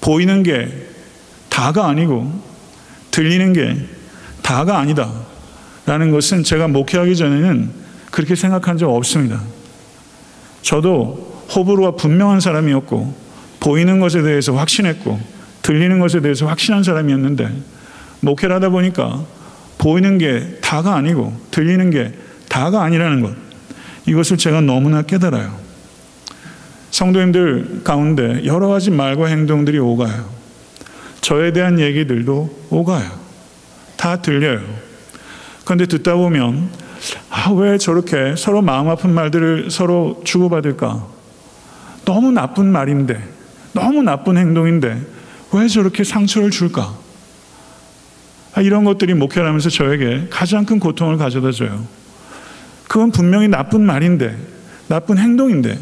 보이는 0.00 0.42
게 0.42 0.88
다가 1.48 1.86
아니고 1.86 2.42
들리는 3.12 3.52
게 3.52 3.76
다가 4.42 4.78
아니다. 4.78 5.10
라는 5.86 6.10
것은 6.10 6.42
제가 6.42 6.66
목회하기 6.66 7.14
전에는 7.14 7.70
그렇게 8.10 8.34
생각한 8.34 8.76
적 8.76 8.90
없습니다. 8.90 9.40
저도 10.62 11.44
호불호가 11.54 11.92
분명한 11.92 12.40
사람이었고 12.40 13.14
보이는 13.60 14.00
것에 14.00 14.22
대해서 14.22 14.52
확신했고 14.54 15.20
들리는 15.62 16.00
것에 16.00 16.20
대해서 16.20 16.46
확신한 16.46 16.82
사람이었는데 16.82 17.52
목회를 18.20 18.56
하다 18.56 18.70
보니까 18.70 19.24
보이는 19.84 20.16
게 20.16 20.56
다가 20.62 20.94
아니고 20.94 21.38
들리는 21.50 21.90
게 21.90 22.14
다가 22.48 22.82
아니라는 22.84 23.20
것. 23.20 23.34
이것을 24.06 24.38
제가 24.38 24.62
너무나 24.62 25.02
깨달아요. 25.02 25.54
성도님들 26.90 27.82
가운데 27.84 28.46
여러 28.46 28.68
가지 28.68 28.90
말과 28.90 29.26
행동들이 29.26 29.78
오가요. 29.78 30.30
저에 31.20 31.52
대한 31.52 31.78
얘기들도 31.78 32.60
오가요. 32.70 33.10
다 33.98 34.22
들려요. 34.22 34.62
그런데 35.66 35.84
듣다 35.84 36.14
보면 36.14 36.70
아, 37.28 37.50
왜 37.52 37.76
저렇게 37.76 38.36
서로 38.38 38.62
마음 38.62 38.88
아픈 38.88 39.12
말들을 39.12 39.70
서로 39.70 40.22
주고받을까? 40.24 41.06
너무 42.06 42.32
나쁜 42.32 42.72
말인데, 42.72 43.22
너무 43.72 44.02
나쁜 44.02 44.38
행동인데, 44.38 45.02
왜 45.52 45.68
저렇게 45.68 46.04
상처를 46.04 46.50
줄까? 46.50 47.03
아, 48.54 48.60
이런 48.60 48.84
것들이 48.84 49.14
목회를 49.14 49.46
하면서 49.48 49.68
저에게 49.68 50.28
가장 50.30 50.64
큰 50.64 50.78
고통을 50.78 51.16
가져다 51.16 51.50
줘요. 51.50 51.86
그건 52.86 53.10
분명히 53.10 53.48
나쁜 53.48 53.84
말인데, 53.84 54.36
나쁜 54.86 55.18
행동인데, 55.18 55.76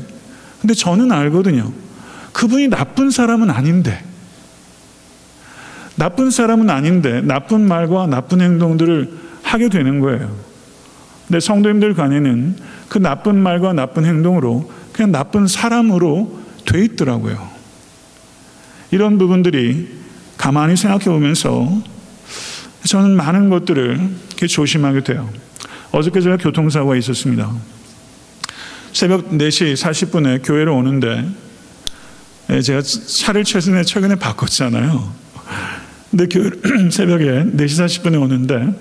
근데 0.61 0.75
저는 0.75 1.13
알거든요. 1.13 1.71
그분이 2.33 2.69
나쁜 2.69 3.11
사람은 3.11 3.51
아닌데, 3.51 4.03
나쁜 5.97 6.31
사람은 6.31 6.71
아닌데, 6.71 7.21
나쁜 7.21 7.61
말과 7.61 8.07
나쁜 8.07 8.41
행동들을 8.41 9.19
하게 9.43 9.69
되는 9.69 10.01
거예요. 10.01 10.35
근데 11.29 11.41
성도님들 11.41 11.95
간에는 11.95 12.57
그 12.89 12.99
나쁜 12.99 13.39
말과 13.39 13.75
나쁜 13.75 14.07
행동으로 14.07 14.71
그냥 14.93 15.13
나쁜 15.13 15.47
사람으로 15.47 16.39
돼 16.65 16.85
있더라고요. 16.85 17.49
이런 18.91 19.19
부분들이 19.19 19.89
가만히 20.39 20.77
생각해 20.77 21.05
보면서 21.05 21.83
저는 22.85 23.16
많은 23.16 23.49
것들을 23.49 24.11
조심하게 24.49 25.05
돼요. 25.05 25.31
어저께 25.92 26.21
제가 26.21 26.37
교통사고가 26.37 26.97
있었습니다. 26.97 27.53
새벽 28.92 29.31
4시 29.31 29.75
40분에 29.75 30.45
교회를 30.45 30.68
오는데 30.71 31.29
예, 32.51 32.61
제가 32.61 32.83
차를 32.83 33.45
최근에 33.45 33.85
최근에 33.85 34.16
바꿨잖아요. 34.16 35.12
근데 36.11 36.27
교회 36.27 36.51
새벽에 36.90 37.25
4시 37.25 38.03
40분에 38.03 38.21
오는데 38.21 38.75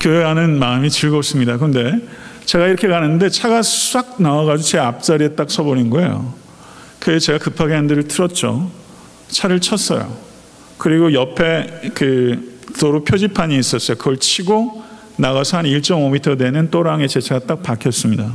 교회 0.00 0.22
가는 0.22 0.58
마음이 0.58 0.90
즐겁습니다. 0.90 1.56
근데 1.56 2.00
제가 2.44 2.66
이렇게 2.66 2.88
가는데 2.88 3.28
차가 3.30 3.62
싹 3.62 4.20
나와가지고 4.20 4.68
제 4.68 4.78
앞자리에 4.78 5.30
딱 5.30 5.50
서버린 5.50 5.88
거예요. 5.90 6.34
그래서 7.00 7.26
제가 7.26 7.38
급하게 7.38 7.74
핸들을 7.74 8.08
틀었죠. 8.08 8.70
차를 9.28 9.60
쳤어요. 9.60 10.16
그리고 10.78 11.12
옆에 11.12 11.90
그 11.94 12.55
도로 12.78 13.04
표지판이 13.04 13.58
있었어요. 13.58 13.96
그걸 13.96 14.18
치고 14.18 14.82
나가서 15.16 15.58
한 15.58 15.64
1.5m 15.64 16.38
되는 16.38 16.70
또랑에 16.70 17.06
제 17.06 17.20
차가 17.20 17.46
딱 17.46 17.62
박혔습니다. 17.62 18.30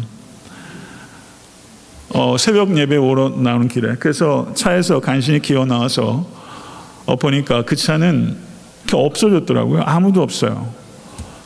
어, 2.13 2.37
새벽 2.37 2.75
예배 2.75 2.97
오러 2.97 3.29
나오는 3.29 3.67
길에. 3.67 3.95
그래서 3.99 4.51
차에서 4.53 4.99
간신히 4.99 5.39
기어 5.39 5.65
나와서 5.65 6.27
어, 7.05 7.15
보니까 7.15 7.63
그 7.63 7.75
차는 7.75 8.37
없어졌더라고요. 8.91 9.83
아무도 9.85 10.21
없어요. 10.21 10.73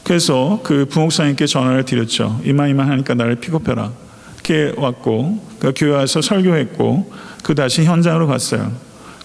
그래서 0.03 0.59
그 0.63 0.85
부목사님께 0.85 1.45
전화를 1.45 1.83
드렸죠. 1.83 2.39
이만 2.43 2.69
이만 2.69 2.89
하니까 2.89 3.13
나를 3.13 3.35
픽업해라. 3.35 3.91
이렇게 4.35 4.73
왔고, 4.79 5.43
그 5.59 5.73
교회 5.75 5.91
와서 5.91 6.21
설교했고, 6.21 7.11
그 7.43 7.55
다시 7.55 7.83
현장으로 7.83 8.27
갔어요. 8.27 8.71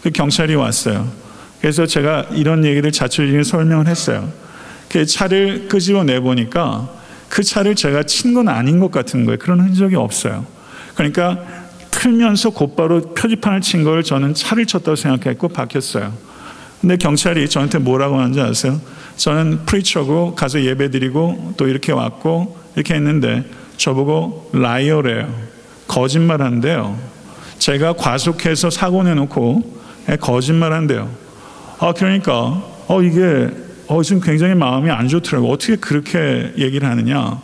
그 0.02 0.10
경찰이 0.10 0.54
왔어요. 0.54 1.06
그래서 1.60 1.86
제가 1.86 2.26
이런 2.32 2.64
얘기를 2.64 2.90
자초지게 2.90 3.42
설명을 3.42 3.86
했어요. 3.86 4.30
그 4.88 5.04
차를 5.06 5.68
끄집어 5.68 6.04
내보니까 6.04 6.88
그 7.28 7.42
차를 7.42 7.74
제가 7.74 8.02
친 8.04 8.34
건 8.34 8.48
아닌 8.48 8.80
것 8.80 8.90
같은 8.90 9.24
거예요. 9.24 9.38
그런 9.38 9.60
흔적이 9.60 9.96
없어요. 9.96 10.44
그러니까 10.94 11.38
틀면서 11.90 12.50
곧바로 12.50 13.00
표지판을 13.14 13.60
친 13.60 13.84
걸 13.84 14.02
저는 14.02 14.34
차를 14.34 14.66
쳤다고 14.66 14.96
생각했고 14.96 15.48
박혔어요. 15.48 16.12
근데 16.80 16.96
경찰이 16.96 17.48
저한테 17.48 17.78
뭐라고 17.78 18.18
하는지 18.18 18.40
아세요? 18.40 18.80
저는 19.16 19.66
프리처고 19.66 20.34
가서 20.34 20.62
예배 20.64 20.90
드리고 20.90 21.54
또 21.58 21.68
이렇게 21.68 21.92
왔고 21.92 22.56
이렇게 22.74 22.94
했는데 22.94 23.44
저보고 23.76 24.50
라이어래요. 24.54 25.28
거짓말 25.86 26.40
한대요. 26.40 26.98
제가 27.58 27.92
과속해서 27.94 28.70
사고 28.70 29.02
내놓고 29.02 29.78
거짓말 30.20 30.72
한대요. 30.72 31.10
아, 31.82 31.94
그러니까, 31.94 32.62
어, 32.88 33.02
이게, 33.02 33.48
어, 33.86 34.02
지금 34.02 34.20
굉장히 34.20 34.54
마음이 34.54 34.90
안 34.90 35.08
좋더라고. 35.08 35.50
어떻게 35.50 35.76
그렇게 35.76 36.52
얘기를 36.58 36.86
하느냐. 36.86 37.40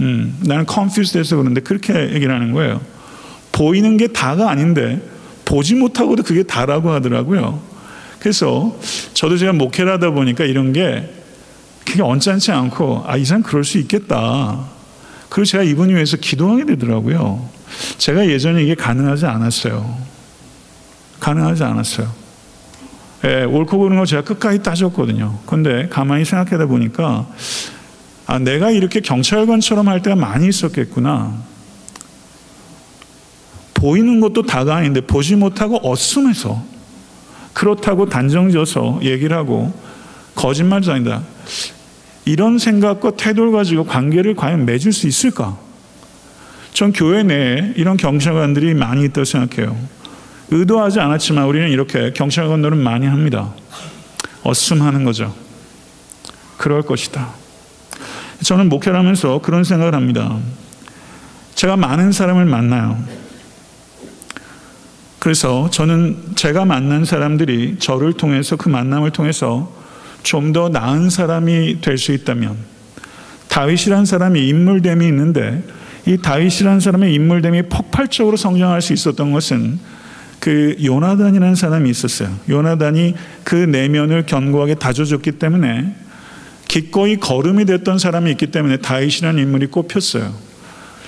음, 0.00 0.36
나는 0.44 0.66
confused 0.68 1.16
해서 1.16 1.36
그런데 1.36 1.60
그렇게 1.60 2.12
얘기를 2.12 2.34
하는 2.34 2.52
거예요. 2.52 2.80
보이는 3.52 3.96
게 3.96 4.08
다가 4.08 4.50
아닌데, 4.50 5.00
보지 5.44 5.76
못하고도 5.76 6.24
그게 6.24 6.42
다라고 6.42 6.90
하더라고요. 6.90 7.62
그래서 8.18 8.76
저도 9.14 9.38
제가 9.38 9.52
목회를 9.52 9.92
하다 9.92 10.10
보니까 10.10 10.44
이런 10.44 10.72
게 10.72 11.08
그게 11.86 12.02
언짢지 12.02 12.50
않고, 12.50 13.04
아, 13.06 13.16
이 13.16 13.24
사람 13.24 13.44
그럴 13.44 13.62
수 13.62 13.78
있겠다. 13.78 14.64
그리고 15.28 15.44
제가 15.44 15.62
이분이 15.62 15.94
위해서 15.94 16.16
기도하게 16.16 16.64
되더라고요. 16.64 17.48
제가 17.96 18.26
예전에 18.26 18.64
이게 18.64 18.74
가능하지 18.74 19.26
않았어요. 19.26 19.98
가능하지 21.20 21.62
않았어요. 21.62 22.19
예, 23.24 23.44
옳고 23.44 23.78
그른 23.78 23.98
거 23.98 24.06
제가 24.06 24.22
끝까지 24.22 24.62
따졌거든요. 24.62 25.38
근데 25.46 25.88
가만히 25.88 26.24
생각하다 26.24 26.66
보니까 26.66 27.26
아, 28.26 28.38
내가 28.38 28.70
이렇게 28.70 29.00
경찰관처럼 29.00 29.88
할 29.88 30.02
때가 30.02 30.16
많이 30.16 30.48
있었겠구나. 30.48 31.34
보이는 33.74 34.20
것도 34.20 34.42
다가 34.42 34.76
아닌데 34.76 35.00
보지 35.00 35.36
못하고 35.36 35.80
어슴해서 35.82 36.62
그렇다고 37.52 38.08
단정져서 38.08 39.00
얘기를 39.02 39.36
하고 39.36 39.72
거짓말자니다 40.34 41.22
이런 42.24 42.58
생각과 42.58 43.12
태도를 43.12 43.52
가지고 43.52 43.84
관계를 43.84 44.34
과연 44.34 44.64
맺을 44.66 44.92
수 44.92 45.08
있을까? 45.08 45.58
전 46.72 46.92
교회 46.92 47.22
내에 47.22 47.72
이런 47.76 47.96
경찰관들이 47.96 48.74
많이 48.74 49.04
있다고 49.04 49.24
생각해요. 49.24 49.76
의도하지 50.50 51.00
않았지만 51.00 51.44
우리는 51.46 51.68
이렇게 51.70 52.12
경찰관들은 52.12 52.76
많이 52.78 53.06
합니다. 53.06 53.52
어슴하는 54.42 55.04
거죠. 55.04 55.34
그럴 56.56 56.82
것이다. 56.82 57.28
저는 58.42 58.68
목회를 58.68 58.98
하면서 58.98 59.38
그런 59.40 59.64
생각을 59.64 59.94
합니다. 59.94 60.38
제가 61.54 61.76
많은 61.76 62.10
사람을 62.12 62.46
만나요. 62.46 62.98
그래서 65.18 65.68
저는 65.70 66.34
제가 66.34 66.64
만난 66.64 67.04
사람들이 67.04 67.76
저를 67.78 68.14
통해서 68.14 68.56
그 68.56 68.68
만남을 68.68 69.10
통해서 69.10 69.78
좀 70.22 70.52
더 70.52 70.68
나은 70.68 71.08
사람이 71.10 71.80
될 71.80 71.96
수 71.96 72.12
있다면 72.12 72.56
다윗이란 73.48 74.04
사람이 74.04 74.48
인물됨이 74.48 75.06
있는데 75.06 75.62
이 76.06 76.18
다윗이라는 76.18 76.80
사람의 76.80 77.14
인물됨이 77.14 77.62
폭발적으로 77.68 78.36
성장할 78.36 78.80
수 78.82 78.92
있었던 78.92 79.32
것은 79.32 79.78
그 80.40 80.76
요나단이라는 80.82 81.54
사람이 81.54 81.88
있었어요. 81.90 82.30
요나단이 82.48 83.14
그 83.44 83.54
내면을 83.54 84.24
견고하게 84.26 84.74
다져줬기 84.76 85.32
때문에 85.32 85.94
기꺼이 86.66 87.16
걸음이 87.16 87.64
됐던 87.66 87.98
사람이 87.98 88.30
있기 88.32 88.46
때문에 88.48 88.78
다윗이라는 88.78 89.42
인물이 89.42 89.66
꼽혔어요. 89.66 90.32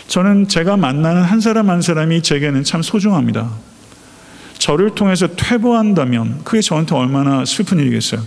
저는 0.08 0.48
제가 0.48 0.76
만나는 0.76 1.22
한 1.22 1.40
사람 1.40 1.70
한 1.70 1.80
사람이 1.80 2.22
제게는 2.22 2.64
참 2.64 2.82
소중합니다. 2.82 3.50
저를 4.58 4.94
통해서 4.94 5.26
퇴보한다면 5.26 6.42
그게 6.44 6.60
저한테 6.60 6.94
얼마나 6.94 7.44
슬픈 7.44 7.80
일이겠어요. 7.80 8.20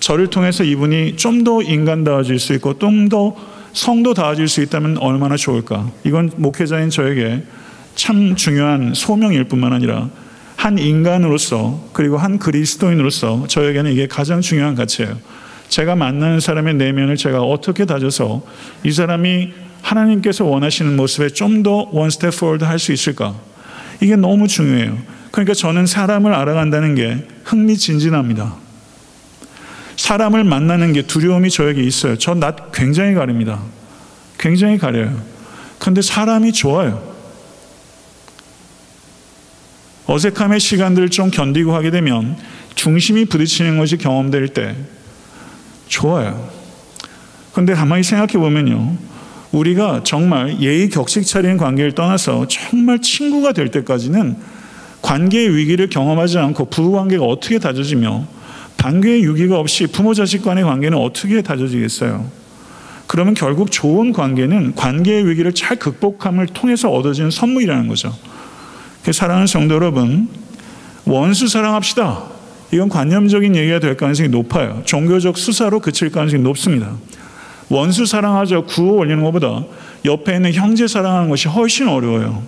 저를 0.00 0.28
통해서 0.28 0.64
이분이 0.64 1.16
좀 1.16 1.44
더 1.44 1.60
인간다워질 1.60 2.38
수 2.38 2.54
있고 2.54 2.78
좀 2.78 3.08
더 3.08 3.34
성도다워질 3.72 4.48
수 4.48 4.60
있다면 4.62 4.98
얼마나 4.98 5.36
좋을까. 5.36 5.90
이건 6.04 6.30
목회자인 6.36 6.90
저에게 6.90 7.42
참 7.94 8.36
중요한 8.36 8.92
소명일 8.94 9.44
뿐만 9.44 9.72
아니라 9.72 10.08
한 10.62 10.78
인간으로서 10.78 11.88
그리고 11.92 12.18
한 12.18 12.38
그리스도인으로서 12.38 13.46
저에게는 13.48 13.90
이게 13.90 14.06
가장 14.06 14.40
중요한 14.40 14.76
가치예요. 14.76 15.18
제가 15.68 15.96
만나는 15.96 16.38
사람의 16.38 16.74
내면을 16.74 17.16
제가 17.16 17.42
어떻게 17.42 17.84
다져서 17.84 18.42
이 18.84 18.92
사람이 18.92 19.52
하나님께서 19.82 20.44
원하시는 20.44 20.94
모습에 20.94 21.30
좀 21.30 21.64
더 21.64 21.88
one 21.90 22.11
step 22.11 22.38
forward 22.38 22.62
할 22.62 22.78
수 22.78 22.92
있을까? 22.92 23.34
이게 24.00 24.14
너무 24.14 24.46
중요해요. 24.46 24.96
그러니까 25.32 25.52
저는 25.52 25.86
사람을 25.86 26.32
알아간다는 26.32 26.94
게 26.94 27.26
흥미진진합니다. 27.42 28.54
사람을 29.96 30.44
만나는 30.44 30.92
게 30.92 31.02
두려움이 31.02 31.50
저에게 31.50 31.82
있어요. 31.82 32.16
저 32.18 32.34
낯 32.36 32.70
굉장히 32.70 33.14
가립니다. 33.14 33.60
굉장히 34.38 34.78
가려요. 34.78 35.20
근데 35.80 36.02
사람이 36.02 36.52
좋아요. 36.52 37.11
어색함의 40.12 40.60
시간들을 40.60 41.08
좀 41.08 41.30
견디고 41.30 41.74
하게 41.74 41.90
되면 41.90 42.36
중심이 42.74 43.24
부딪히는 43.24 43.78
것이 43.78 43.96
경험될 43.96 44.48
때 44.48 44.76
좋아요. 45.88 46.50
근데 47.54 47.72
가만히 47.72 48.02
생각해 48.02 48.32
보면요. 48.34 48.94
우리가 49.52 50.02
정말 50.04 50.60
예의 50.60 50.90
격식 50.90 51.26
차리는 51.26 51.56
관계를 51.56 51.92
떠나서 51.92 52.46
정말 52.46 53.00
친구가 53.00 53.52
될 53.52 53.70
때까지는 53.70 54.36
관계의 55.00 55.56
위기를 55.56 55.88
경험하지 55.88 56.36
않고 56.38 56.66
부부 56.66 56.92
관계가 56.92 57.24
어떻게 57.24 57.58
다져지며 57.58 58.26
관계의 58.76 59.22
유기가 59.22 59.58
없이 59.58 59.86
부모 59.86 60.12
자식 60.12 60.42
간의 60.42 60.64
관계는 60.64 60.98
어떻게 60.98 61.40
다져지겠어요? 61.40 62.30
그러면 63.06 63.32
결국 63.32 63.70
좋은 63.70 64.12
관계는 64.12 64.74
관계의 64.74 65.26
위기를 65.26 65.54
잘 65.54 65.78
극복함을 65.78 66.48
통해서 66.48 66.90
얻어지는 66.90 67.30
선물이라는 67.30 67.88
거죠. 67.88 68.14
사랑하는 69.10 69.46
성도 69.46 69.74
여러분, 69.74 70.28
원수 71.04 71.48
사랑합시다. 71.48 72.22
이건 72.72 72.88
관념적인 72.88 73.56
얘기가 73.56 73.80
될 73.80 73.96
가능성이 73.96 74.28
높아요. 74.28 74.82
종교적 74.84 75.36
수사로 75.36 75.80
그칠 75.80 76.10
가능성이 76.10 76.42
높습니다. 76.42 76.92
원수 77.68 78.06
사랑하자 78.06 78.62
구호 78.62 78.96
올리는 78.96 79.22
것보다 79.24 79.64
옆에 80.04 80.36
있는 80.36 80.52
형제 80.52 80.86
사랑하는 80.86 81.30
것이 81.30 81.48
훨씬 81.48 81.88
어려워요. 81.88 82.42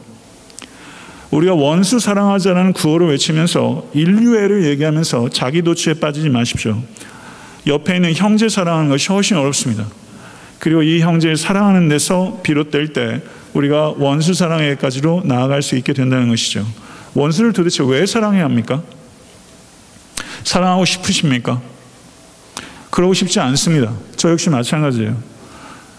우리가 1.31 1.55
원수 1.55 1.99
사랑하자라는 1.99 2.75
구호를 2.75 3.09
외치면서 3.09 3.88
인류애를 3.93 4.67
얘기하면서 4.67 5.31
자기 5.31 5.62
도취에 5.62 5.95
빠지지 5.95 6.29
마십시오. 6.29 6.81
옆에 7.67 7.97
있는 7.97 8.14
형제 8.14 8.49
사랑하는 8.49 8.90
것이 8.90 9.09
훨씬 9.09 9.37
어렵습니다. 9.37 9.87
그리고 10.59 10.83
이 10.83 11.01
형제를 11.01 11.37
사랑하는 11.37 11.88
데서 11.88 12.40
비롯될 12.43 12.93
때 12.93 13.23
우리가 13.55 13.95
원수 13.99 14.35
사랑에까지로 14.35 15.23
나아갈 15.25 15.62
수 15.62 15.77
있게 15.77 15.93
된다는 15.93 16.29
것이죠. 16.29 16.67
원수를 17.14 17.53
도대체 17.53 17.83
왜 17.87 18.05
사랑해야 18.05 18.45
합니까? 18.45 18.83
사랑하고 20.43 20.85
싶으십니까? 20.85 21.62
그러고 22.90 23.14
싶지 23.14 23.40
않습니다. 23.40 23.93
저 24.17 24.31
역시 24.31 24.51
마찬가지예요. 24.51 25.17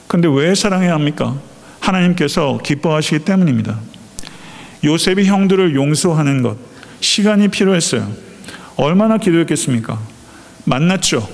근데 0.08 0.28
왜 0.28 0.54
사랑해야 0.54 0.94
합니까? 0.94 1.36
하나님께서 1.80 2.60
기뻐하시기 2.63 3.20
때문입니다. 3.20 3.80
요셉이 4.84 5.26
형들을 5.26 5.76
용서하는 5.76 6.41
것, 6.41 6.58
시간이 7.00 7.48
필요했어요. 7.48 8.12
얼마나 8.76 9.18
기도했겠습니까? 9.18 10.00
만났죠. 10.65 11.28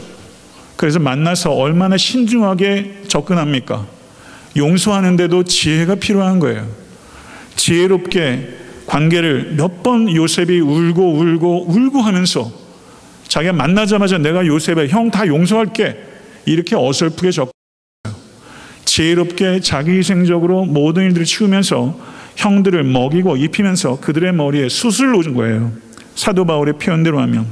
그래서 0.76 1.00
만나서 1.00 1.52
얼마나 1.52 1.98
신중하게 1.98 3.04
접근합니까? 3.08 3.86
용서하는데도 4.56 5.44
지혜가 5.44 5.96
필요한 5.96 6.40
거예요. 6.40 6.68
지혜롭게 7.56 8.50
관계를 8.88 9.54
몇 9.56 9.84
번 9.84 10.14
요셉이 10.14 10.60
울고 10.60 11.14
울고 11.14 11.66
울고 11.70 12.02
하면서 12.02 12.52
자기가 13.28 13.54
만나자마자 13.54 14.18
내가 14.18 14.46
요셉의 14.46 14.90
형다 14.90 15.26
용서할게 15.26 15.98
이렇게 16.46 16.76
어설프게 16.76 17.32
적 17.32 17.52
지혜롭게 18.86 19.62
자기 19.62 19.92
희생적으로 19.92 20.66
모든 20.66 21.04
일들을 21.06 21.26
치우면서 21.26 21.98
형들을 22.36 22.84
먹이고 22.84 23.38
입히면서 23.38 24.00
그들의 24.02 24.34
머리에 24.34 24.68
숯을 24.68 25.12
놓은 25.12 25.34
거예요. 25.34 25.72
사도 26.16 26.46
바울의 26.46 26.74
표현대로 26.78 27.20
하면 27.22 27.48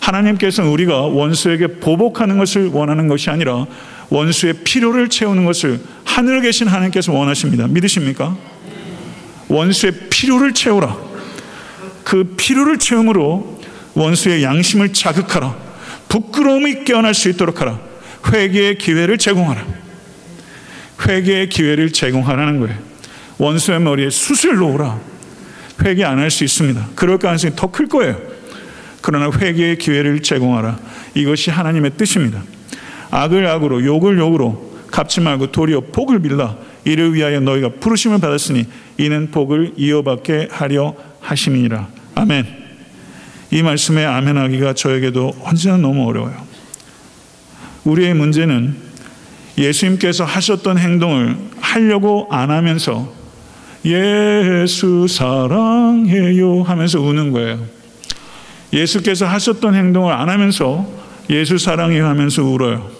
하나님께서는 0.00 0.70
우리가 0.70 1.00
원수에게 1.00 1.78
보복하는 1.80 2.38
것을 2.38 2.68
원하는 2.68 3.08
것이 3.08 3.30
아니라 3.30 3.66
원수의 4.10 4.54
필요를 4.64 5.08
채우는 5.08 5.44
것을 5.44 5.80
하늘에 6.18 6.40
계신 6.40 6.66
하나님께서 6.66 7.12
원하십니다. 7.12 7.68
믿으십니까? 7.68 8.36
원수의 9.46 9.92
필요를 10.10 10.52
채우라. 10.52 10.96
그 12.02 12.34
필요를 12.36 12.78
채움으로 12.78 13.60
원수의 13.94 14.42
양심을 14.42 14.92
자극하라. 14.92 15.54
부끄러움이 16.08 16.82
깨어날 16.82 17.14
수 17.14 17.28
있도록 17.28 17.60
하라. 17.60 17.78
회개의 18.32 18.78
기회를 18.78 19.16
제공하라. 19.16 19.64
회개의 21.06 21.50
기회를 21.50 21.92
제공하라는 21.92 22.58
거예요. 22.58 22.76
원수의 23.38 23.80
머리에 23.80 24.10
숯을 24.10 24.56
놓으라. 24.56 24.98
회개 25.84 26.02
안 26.02 26.18
할 26.18 26.32
수 26.32 26.42
있습니다. 26.42 26.84
그럴 26.96 27.18
가능성이 27.18 27.54
더 27.54 27.70
클 27.70 27.86
거예요. 27.86 28.20
그러나 29.02 29.30
회개의 29.30 29.78
기회를 29.78 30.22
제공하라. 30.22 30.80
이것이 31.14 31.52
하나님의 31.52 31.92
뜻입니다. 31.96 32.42
악을 33.12 33.46
악으로 33.46 33.84
욕을 33.84 34.18
욕으로 34.18 34.67
갚지 34.98 35.20
말고 35.20 35.52
도리어 35.52 35.82
복을 35.92 36.18
빌라. 36.18 36.56
이를 36.84 37.14
위하여 37.14 37.38
너희가 37.38 37.68
부르심을 37.78 38.18
받았으니 38.18 38.66
이는 38.96 39.30
복을 39.30 39.74
이어받게 39.76 40.48
하려 40.50 40.92
하심이니라. 41.20 41.86
아멘. 42.16 42.46
이 43.52 43.62
말씀에 43.62 44.04
아멘하기가 44.04 44.72
저에게도 44.72 45.36
언제나 45.44 45.76
너무 45.76 46.08
어려워요. 46.08 46.34
우리의 47.84 48.14
문제는 48.14 48.74
예수님께서 49.56 50.24
하셨던 50.24 50.78
행동을 50.78 51.36
하려고 51.60 52.26
안 52.32 52.50
하면서 52.50 53.12
예수 53.84 55.06
사랑해요 55.08 56.62
하면서 56.62 57.00
우는 57.00 57.30
거예요. 57.30 57.60
예수께서 58.72 59.26
하셨던 59.26 59.76
행동을 59.76 60.12
안 60.12 60.28
하면서 60.28 60.84
예수 61.30 61.56
사랑해요 61.56 62.04
하면서 62.04 62.42
울어요. 62.42 62.97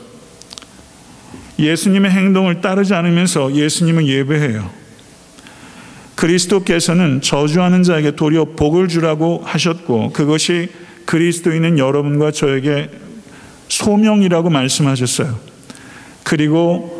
예수님의 1.58 2.10
행동을 2.10 2.60
따르지 2.60 2.94
않으면서 2.94 3.54
예수님은 3.54 4.06
예배해요. 4.06 4.70
그리스도께서는 6.14 7.20
저주하는 7.20 7.82
자에게 7.82 8.16
도리어 8.16 8.46
복을 8.56 8.88
주라고 8.88 9.42
하셨고 9.44 10.12
그것이 10.12 10.68
그리스도인은 11.04 11.78
여러분과 11.78 12.32
저에게 12.32 12.90
소명이라고 13.68 14.50
말씀하셨어요. 14.50 15.38
그리고 16.24 16.98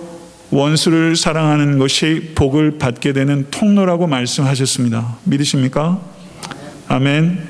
원수를 0.50 1.16
사랑하는 1.16 1.78
것이 1.78 2.32
복을 2.34 2.78
받게 2.78 3.12
되는 3.12 3.46
통로라고 3.50 4.06
말씀하셨습니다. 4.06 5.18
믿으십니까? 5.24 6.00
아멘. 6.88 7.48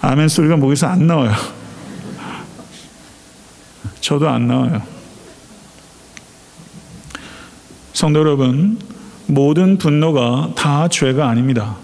아멘 0.00 0.28
소리가 0.28 0.56
목에서 0.56 0.86
안 0.86 1.06
나와요. 1.06 1.32
저도 4.00 4.28
안 4.28 4.46
나와요. 4.46 5.01
성도 8.02 8.18
여러분, 8.18 8.80
모든 9.28 9.78
분노가 9.78 10.54
다 10.56 10.88
죄가 10.88 11.28
아닙니다. 11.28 11.76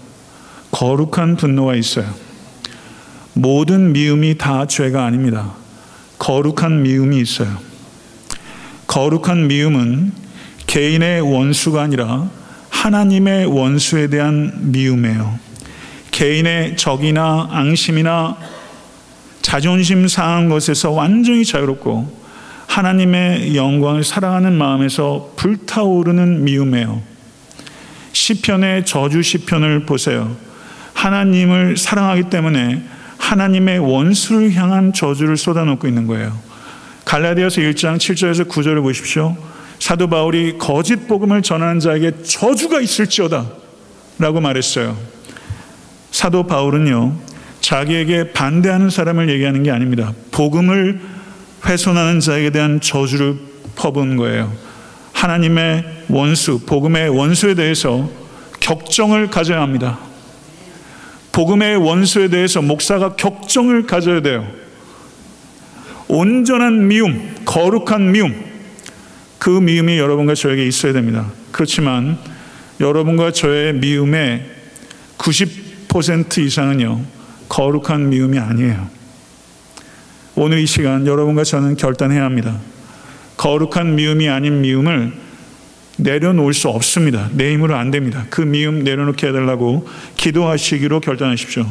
거룩한 0.69 1.37
분노가 1.37 1.75
있어요. 1.75 2.13
모든 3.31 3.93
미움이 3.93 4.37
다 4.37 4.65
죄가 4.65 5.05
아닙니다. 5.05 5.53
거룩한 6.17 6.83
미움이 6.83 7.21
있어요. 7.21 7.57
거룩한 8.85 9.47
미움은 9.47 10.11
개인의 10.67 11.21
원수가 11.21 11.83
아니라 11.83 12.29
하나님의 12.67 13.45
원수에 13.45 14.07
대한 14.07 14.51
미움이에요. 14.73 15.39
개인의 16.11 16.75
적이나 16.75 17.47
앙심이나 17.49 18.35
자존심 19.41 20.09
상한 20.09 20.49
것에서 20.49 20.91
완전히 20.91 21.45
자유롭고 21.45 22.18
하나님의 22.69 23.55
영광을 23.55 24.03
사랑하는 24.03 24.53
마음에서 24.53 25.33
불타오르는 25.35 26.43
미움이에요. 26.43 27.01
시편의 28.13 28.85
저주 28.85 29.23
시편을 29.23 29.87
보세요. 29.87 30.35
하나님을 30.93 31.77
사랑하기 31.77 32.29
때문에 32.29 32.83
하나님의 33.17 33.79
원수를 33.79 34.53
향한 34.53 34.93
저주를 34.93 35.35
쏟아놓고 35.35 35.87
있는 35.87 36.05
거예요. 36.05 36.37
갈라디아서 37.05 37.61
1장 37.61 37.97
7절에서 37.97 38.47
9절을 38.47 38.83
보십시오. 38.83 39.35
사도 39.79 40.07
바울이 40.07 40.59
거짓 40.59 41.07
복음을 41.07 41.41
전하는 41.41 41.79
자에게 41.79 42.21
저주가 42.21 42.81
있을지어다 42.81 43.47
라고 44.19 44.41
말했어요. 44.41 44.95
사도 46.11 46.45
바울은요, 46.45 47.15
자기에게 47.61 48.31
반대하는 48.33 48.91
사람을 48.91 49.29
얘기하는 49.29 49.63
게 49.63 49.71
아닙니다. 49.71 50.13
복음을 50.31 51.18
훼손하는 51.65 52.19
자에게 52.19 52.49
대한 52.51 52.79
저주를 52.81 53.37
퍼부은 53.75 54.17
거예요. 54.17 54.51
하나님의 55.13 56.05
원수, 56.09 56.59
복음의 56.65 57.09
원수에 57.09 57.53
대해서 57.53 58.09
격정을 58.59 59.29
가져야 59.29 59.61
합니다. 59.61 59.99
복음의 61.31 61.77
원수에 61.77 62.29
대해서 62.29 62.61
목사가 62.61 63.15
격정을 63.15 63.85
가져야 63.85 64.21
돼요. 64.21 64.47
온전한 66.07 66.87
미움, 66.87 67.35
거룩한 67.45 68.11
미움, 68.11 68.35
그 69.37 69.49
미움이 69.49 69.97
여러분과 69.97 70.35
저에게 70.35 70.65
있어야 70.65 70.91
됩니다. 70.93 71.31
그렇지만 71.51 72.17
여러분과 72.79 73.31
저의 73.31 73.73
미움의 73.73 74.43
90% 75.17 76.39
이상은요, 76.39 77.01
거룩한 77.47 78.09
미움이 78.09 78.39
아니에요. 78.39 78.98
오늘 80.41 80.59
이 80.59 80.65
시간 80.65 81.05
여러분과 81.05 81.43
저는 81.43 81.75
결단해야 81.75 82.23
합니다. 82.23 82.55
거룩한 83.35 83.95
미움이 83.95 84.29
아닌 84.29 84.61
미움을 84.61 85.11
내려놓을 85.97 86.53
수 86.53 86.69
없습니다. 86.69 87.29
내 87.33 87.51
힘으로 87.51 87.75
안 87.75 87.91
됩니다. 87.91 88.25
그 88.29 88.39
미움 88.39 88.85
내려놓게 88.85 89.27
해달라고 89.27 89.85
기도하시기로 90.15 91.01
결단하십시오. 91.01 91.65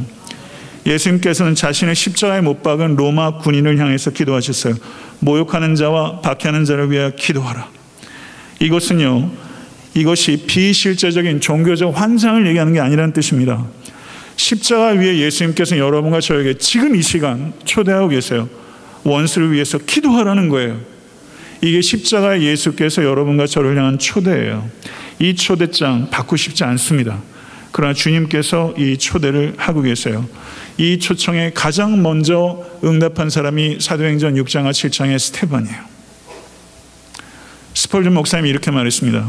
예수님께서는 0.84 1.54
자신의 1.54 1.94
십자가에 1.94 2.42
못 2.42 2.62
박은 2.62 2.96
로마 2.96 3.38
군인을 3.38 3.78
향해서 3.78 4.10
기도하셨어요. 4.10 4.74
모욕하는 5.20 5.74
자와 5.74 6.20
박해하는 6.20 6.66
자를 6.66 6.90
위하여 6.90 7.12
기도하라. 7.16 7.70
이것은요, 8.60 9.30
이것이 9.94 10.44
비실제적인 10.46 11.40
종교적 11.40 11.98
환상을 11.98 12.46
얘기하는 12.46 12.74
게 12.74 12.80
아니라는 12.80 13.14
뜻입니다. 13.14 13.64
십자가 14.38 14.90
위에 14.90 15.18
예수님께서 15.18 15.76
여러분과 15.78 16.20
저에게 16.20 16.54
지금 16.54 16.94
이 16.94 17.02
시간 17.02 17.52
초대하고 17.64 18.08
계세요. 18.08 18.48
원수를 19.02 19.52
위해서 19.52 19.78
기도하라는 19.78 20.48
거예요. 20.48 20.80
이게 21.60 21.80
십자가 21.80 22.40
예수께서 22.40 23.04
여러분과 23.04 23.48
저를 23.48 23.76
향한 23.76 23.98
초대예요. 23.98 24.70
이 25.18 25.34
초대장 25.34 26.08
받고 26.10 26.36
싶지 26.36 26.62
않습니다. 26.62 27.20
그러나 27.72 27.92
주님께서 27.92 28.74
이 28.78 28.96
초대를 28.96 29.54
하고 29.56 29.82
계세요. 29.82 30.26
이 30.78 31.00
초청에 31.00 31.50
가장 31.52 32.00
먼저 32.00 32.64
응답한 32.84 33.30
사람이 33.30 33.78
사도행전 33.80 34.34
6장과 34.34 34.70
7장의 34.70 35.18
스테반이에요. 35.18 35.80
스펄전 37.74 38.14
목사님이 38.14 38.50
이렇게 38.50 38.70
말했습니다. 38.70 39.28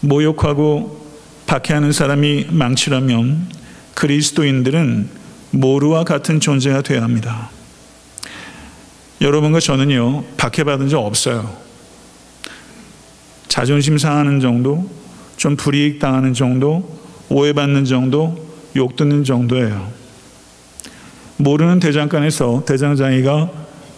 모욕하고 0.00 1.01
박해하는 1.52 1.92
사람이 1.92 2.46
망치라면 2.48 3.46
그리스도인들은 3.92 5.06
모루와 5.50 6.02
같은 6.02 6.40
존재가 6.40 6.80
되어야 6.80 7.02
합니다. 7.02 7.50
여러분과 9.20 9.60
저는요, 9.60 10.24
박해받은 10.38 10.88
적 10.88 11.00
없어요. 11.00 11.54
자존심 13.48 13.98
상하는 13.98 14.40
정도, 14.40 14.90
좀 15.36 15.56
불이익 15.56 15.98
당하는 15.98 16.32
정도, 16.32 16.98
오해받는 17.28 17.84
정도, 17.84 18.48
욕 18.74 18.96
듣는 18.96 19.22
정도예요. 19.22 19.92
모르는 21.36 21.80
대장간에서 21.80 22.64
대장장이가 22.66 23.50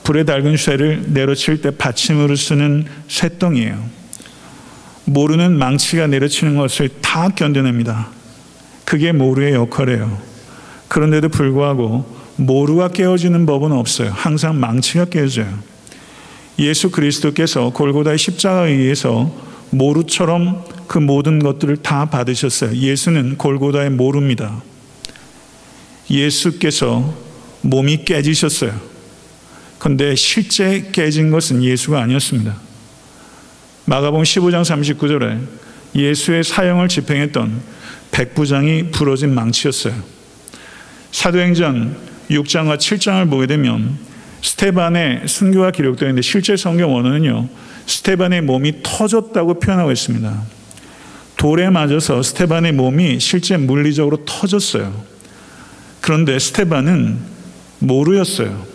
불에 0.03 0.25
달군 0.25 0.57
쇠를 0.57 1.05
내려칠 1.07 1.61
때 1.61 1.71
받침으로 1.71 2.35
쓰는 2.35 2.87
쇠덩이에요. 3.07 4.04
모르는 5.07 5.59
망치가 5.59 6.07
내려치는 6.07 6.57
것을 6.57 6.89
다 7.01 7.29
견뎌냅니다. 7.29 8.09
그게 8.85 9.13
모루의 9.13 9.55
역할이에요. 9.55 10.19
그런데도 10.89 11.29
불구하고 11.29 12.05
모루가 12.37 12.89
깨어지는 12.89 13.47
법은 13.47 13.73
없어요. 13.73 14.11
항상 14.13 14.59
망치가 14.59 15.05
깨어져요. 15.05 15.47
예수 16.59 16.91
그리스도께서 16.91 17.71
골고다의 17.71 18.19
십자가에 18.19 18.73
의해서 18.73 19.33
모루처럼 19.71 20.65
그 20.87 20.99
모든 20.99 21.39
것들을 21.39 21.79
다 21.79 22.07
받으셨어요. 22.07 22.77
예수는 22.77 23.37
골고다의 23.39 23.91
모루입니다. 23.91 24.63
예수께서 26.11 27.15
몸이 27.63 28.05
깨지셨어요. 28.05 28.73
그런데 29.79 30.15
실제 30.15 30.91
깨진 30.93 31.31
것은 31.31 31.63
예수가 31.63 32.01
아니었습니다. 32.01 32.64
마가복음 33.87 34.23
15장 34.23 34.63
39절에 34.63 35.41
예수의 35.95 36.43
사형을 36.43 36.89
집행했던 36.89 37.61
백부장이 38.13 38.91
부러진 38.91 39.35
망치였어요. 39.35 39.95
사도행전 41.13 41.97
6장과 42.31 42.79
7장을 42.79 43.29
보게 43.29 43.47
되면 43.47 43.99
스테반의 44.43 45.27
순교가 45.27 45.71
기록되어 45.71 46.09
있는데 46.09 46.23
실제 46.23 46.57
성경 46.57 46.95
원어는요. 46.95 47.49
스테반의 47.87 48.43
몸이 48.43 48.83
터졌다고 48.83 49.61
표현하고 49.61 49.93
있습니다. 49.93 50.43
돌에 51.37 51.69
맞아서 51.69 52.23
스테반의 52.23 52.73
몸이 52.73 53.21
실제 53.21 53.57
물리적으로 53.57 54.25
터졌어요. 54.25 55.05
그런데 56.01 56.39
스테반은 56.39 57.19
모루였어요. 57.81 58.67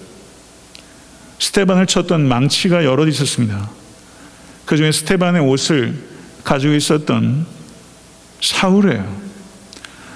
스테반을 1.39 1.87
쳤던 1.87 2.27
망치가 2.27 2.83
여럿 2.83 3.07
있었습니다. 3.07 3.69
그 4.69 4.77
중에 4.77 4.91
스테반의 4.91 5.41
옷을 5.41 5.95
가지고 6.43 6.75
있었던 6.75 7.43
사울이에요. 8.39 9.17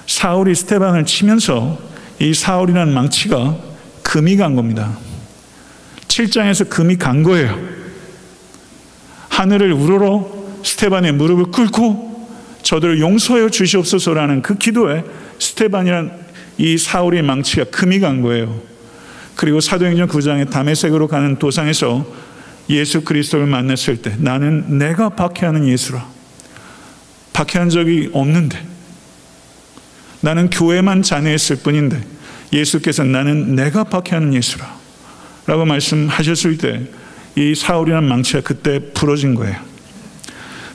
사울이 0.06 0.54
스테반을 0.54 1.06
치면서 1.06 1.76
이 2.20 2.32
사울이라는 2.32 2.94
망치가 2.94 3.56
금이 4.04 4.36
간 4.36 4.54
겁니다. 4.54 4.96
7장에서 6.06 6.68
금이 6.68 6.98
간 6.98 7.24
거예요. 7.24 7.58
하늘을 9.28 9.72
우러러 9.72 10.30
스테반의 10.62 11.14
무릎을 11.14 11.46
꿇고 11.46 12.28
저들을 12.62 13.00
용서하여 13.00 13.48
주시옵소서라는 13.48 14.42
그 14.42 14.56
기도에 14.56 15.02
스테반이란 15.40 16.26
이 16.58 16.78
사울의 16.78 17.22
망치가 17.22 17.64
금이 17.64 17.98
간 17.98 18.22
거예요. 18.22 18.60
그리고 19.34 19.58
사도행전 19.60 20.06
9장에 20.06 20.48
담에색으로 20.48 21.08
가는 21.08 21.40
도상에서 21.40 22.06
예수 22.70 23.02
그리스도를 23.02 23.46
만났을 23.46 23.98
때 24.02 24.14
나는 24.18 24.78
내가 24.78 25.10
박해하는 25.10 25.68
예수라. 25.68 26.08
박해한 27.32 27.68
적이 27.68 28.10
없는데 28.12 28.64
나는 30.20 30.48
교회만 30.50 31.02
자네했을 31.02 31.56
뿐인데 31.56 32.02
예수께서 32.52 33.04
나는 33.04 33.54
내가 33.54 33.84
박해하는 33.84 34.32
예수라 34.32 34.78
라고 35.46 35.64
말씀하셨을 35.64 36.58
때 36.58 37.04
이 37.36 37.54
사울이라는 37.54 38.08
망치가 38.08 38.40
그때 38.42 38.78
부러진 38.92 39.34
거예요. 39.34 39.56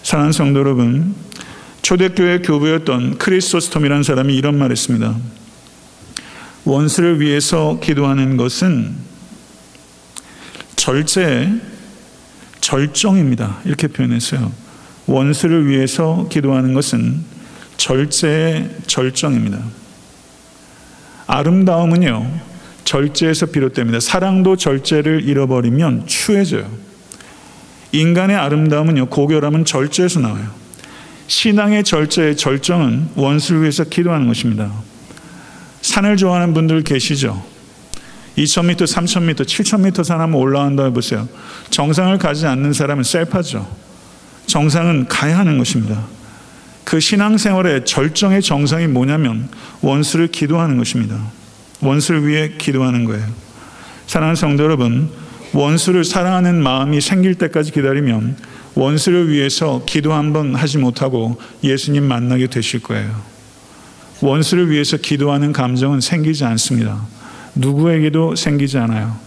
사랑하는 0.04 0.34
성도 0.34 0.60
여러분, 0.60 1.16
초대교회 1.82 2.40
교부였던 2.40 3.18
크리스토스톰이라는 3.18 4.04
사람이 4.04 4.36
이런 4.36 4.58
말 4.58 4.72
했습니다. 4.72 5.16
원수를 6.66 7.22
위해서 7.22 7.80
기도하는 7.82 8.36
것은 8.36 8.94
절제, 10.76 11.50
절정입니다. 12.62 13.60
이렇게 13.66 13.88
표현했어요. 13.88 14.52
원수를 15.06 15.68
위해서 15.68 16.28
기도하는 16.30 16.74
것은 16.74 17.24
절제의 17.78 18.70
절정입니다. 18.86 19.60
아름다움은요, 21.28 22.30
절제에서 22.84 23.48
비롯됩니다. 23.48 24.00
사랑도 24.00 24.56
절제를 24.56 25.24
잃어버리면 25.24 26.08
추해져요. 26.08 26.70
인간의 27.92 28.36
아름다움은요, 28.36 29.08
고결함은 29.08 29.66
절제에서 29.66 30.20
나와요. 30.20 30.48
신앙의 31.28 31.84
절제의 31.84 32.36
절정은 32.38 33.10
원수를 33.16 33.62
위해서 33.62 33.84
기도하는 33.84 34.28
것입니다. 34.28 34.72
산을 35.82 36.18
좋아하는 36.18 36.54
분들 36.54 36.84
계시죠? 36.84 37.59
2,000m, 38.40 38.76
3,000m, 38.78 39.36
7,000m 39.36 40.04
산 40.04 40.22
한번 40.22 40.40
올라간다 40.42 40.86
해보세요. 40.86 41.28
정상을 41.70 42.18
가지 42.18 42.46
않는 42.48 42.72
사람은 42.74 43.04
셀파죠. 43.04 43.68
정상은 44.46 45.08
가야 45.08 45.38
하는 45.38 45.58
것입니다. 45.58 46.02
그 46.86 47.00
신앙생활의 47.00 47.86
절정의 47.86 48.42
정상이 48.42 48.88
뭐냐면 48.88 49.50
원수를 49.82 50.28
기도하는 50.28 50.78
것입니다. 50.78 51.20
원수를 51.82 52.26
위해 52.28 52.54
기도하는 52.58 53.06
거예요. 53.06 53.26
사랑하는 54.08 54.36
성도 54.36 54.64
여러분, 54.64 55.10
원수를 55.54 56.04
사랑하는 56.04 56.64
마음이 56.64 57.02
생길 57.02 57.36
때까지 57.36 57.72
기다리면 57.72 58.38
원수를 58.76 59.30
위해서 59.30 59.84
기도 59.86 60.14
한 60.14 60.32
번 60.34 60.56
하지 60.56 60.78
못하고 60.78 61.40
예수님 61.64 62.04
만나게 62.06 62.48
되실 62.48 62.80
거예요. 62.82 63.22
원수를 64.22 64.70
위해서 64.70 64.98
기도하는 64.98 65.52
감정은 65.54 66.02
생기지 66.02 66.46
않습니다. 66.46 67.06
누구에게도 67.56 68.36
생기지 68.36 68.78
않아요. 68.78 69.18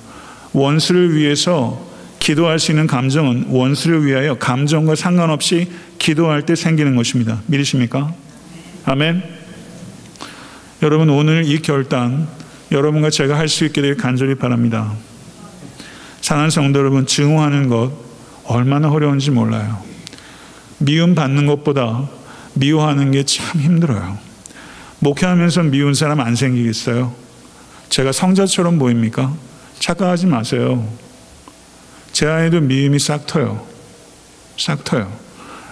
원수를 0.52 1.14
위해서 1.16 1.90
기도할 2.18 2.58
수 2.58 2.70
있는 2.70 2.86
감정은 2.86 3.46
원수를 3.48 4.06
위하여 4.06 4.36
감정과 4.38 4.94
상관없이 4.94 5.70
기도할 5.98 6.46
때 6.46 6.54
생기는 6.54 6.94
것입니다. 6.94 7.40
믿으십니까? 7.46 8.14
아멘. 8.84 9.22
여러분 10.82 11.10
오늘 11.10 11.44
이 11.44 11.58
결단 11.60 12.28
여러분과 12.70 13.10
제가 13.10 13.38
할 13.38 13.48
수 13.48 13.64
있게 13.64 13.82
되 13.82 13.94
간절히 13.94 14.34
바랍니다. 14.34 14.92
사랑하는 16.20 16.50
성도 16.50 16.78
여러분 16.78 17.06
증오하는 17.06 17.68
것 17.68 17.92
얼마나 18.44 18.90
어려운지 18.90 19.30
몰라요. 19.30 19.82
미움 20.78 21.14
받는 21.14 21.46
것보다 21.46 22.08
미워하는 22.54 23.10
게 23.12 23.24
참 23.24 23.60
힘들어요. 23.60 24.18
목회하면서 25.00 25.64
미운 25.64 25.94
사람 25.94 26.20
안 26.20 26.36
생기겠어요? 26.36 27.14
제가 27.92 28.10
성자처럼 28.10 28.78
보입니까? 28.78 29.34
착각하지 29.78 30.24
마세요. 30.24 30.88
제 32.10 32.26
안에도 32.26 32.58
미움이 32.62 32.98
싹 32.98 33.26
터요. 33.26 33.66
싹 34.56 34.82
터요. 34.82 35.12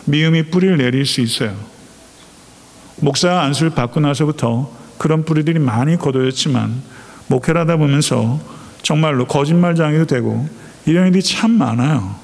미움이 0.05 0.51
뿌리를 0.51 0.77
내릴 0.77 1.07
수 1.07 1.23
있어요. 1.23 1.57
목사 2.97 3.41
안수를 3.41 3.71
받고 3.71 4.01
나서부터 4.01 4.71
그런 4.99 5.25
뿌리들이 5.25 5.61
많이 5.61 5.97
걷어졌지만 5.97 6.83
목회를 7.29 7.63
하다 7.63 7.79
보면서 7.79 8.39
정말로 8.83 9.27
거짓말장애도 9.27 10.05
되고 10.05 10.47
이런 10.85 11.07
일이 11.09 11.23
참 11.23 11.53
많아요. 11.53 12.17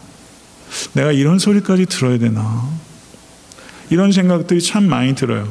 내가 0.92 1.10
이런 1.10 1.38
소리까지 1.38 1.86
들어야 1.86 2.18
되나? 2.18 2.68
이런 3.88 4.12
생각들이 4.12 4.60
참 4.60 4.86
많이 4.90 5.14
들어요. 5.14 5.48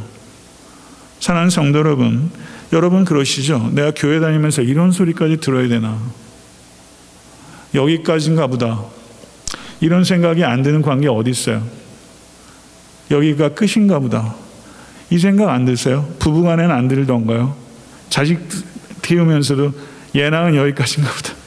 사랑하는 1.20 1.50
성도 1.50 1.80
여러분, 1.80 2.30
여러분 2.74 3.06
그러시죠? 3.06 3.70
내가 3.74 3.92
교회 3.96 4.20
다니면서 4.20 4.62
이런 4.62 4.92
소리까지 4.92 5.38
들어야 5.38 5.68
되나? 5.68 5.98
여기까지인가 7.74 8.48
보다. 8.48 8.84
이런 9.82 10.04
생각이 10.04 10.44
안 10.44 10.64
드는 10.64 10.82
관계 10.82 11.08
어디 11.08 11.30
있어요? 11.30 11.64
여기가 13.12 13.50
끝인가 13.50 14.00
보다. 14.00 14.36
이 15.10 15.20
생각 15.20 15.50
안 15.50 15.66
드세요? 15.66 16.08
부부간에는 16.20 16.74
안 16.74 16.88
들던가요? 16.88 17.56
자식 18.10 18.40
키우면서도 19.02 19.72
예낭은 20.16 20.56
여기까지인가 20.56 21.12
보다. 21.12 21.45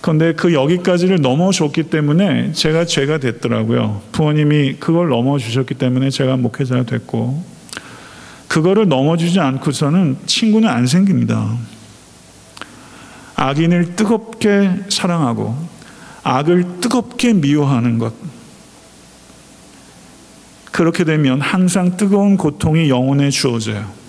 그런데 0.00 0.32
그 0.32 0.54
여기까지를 0.54 1.20
넘어줬기 1.20 1.84
때문에 1.84 2.52
제가 2.52 2.86
죄가 2.86 3.18
됐더라고요. 3.18 4.00
부모님이 4.12 4.76
그걸 4.80 5.08
넘어주셨기 5.08 5.74
때문에 5.74 6.10
제가 6.10 6.36
목회자가 6.36 6.84
됐고, 6.84 7.42
그거를 8.48 8.88
넘어주지 8.88 9.38
않고서는 9.40 10.16
친구는 10.26 10.68
안 10.68 10.86
생깁니다. 10.86 11.54
악인을 13.36 13.94
뜨겁게 13.96 14.70
사랑하고, 14.88 15.56
악을 16.22 16.80
뜨겁게 16.80 17.34
미워하는 17.34 17.98
것. 17.98 18.14
그렇게 20.72 21.04
되면 21.04 21.40
항상 21.40 21.96
뜨거운 21.98 22.36
고통이 22.38 22.88
영혼에 22.88 23.28
주어져요. 23.28 23.99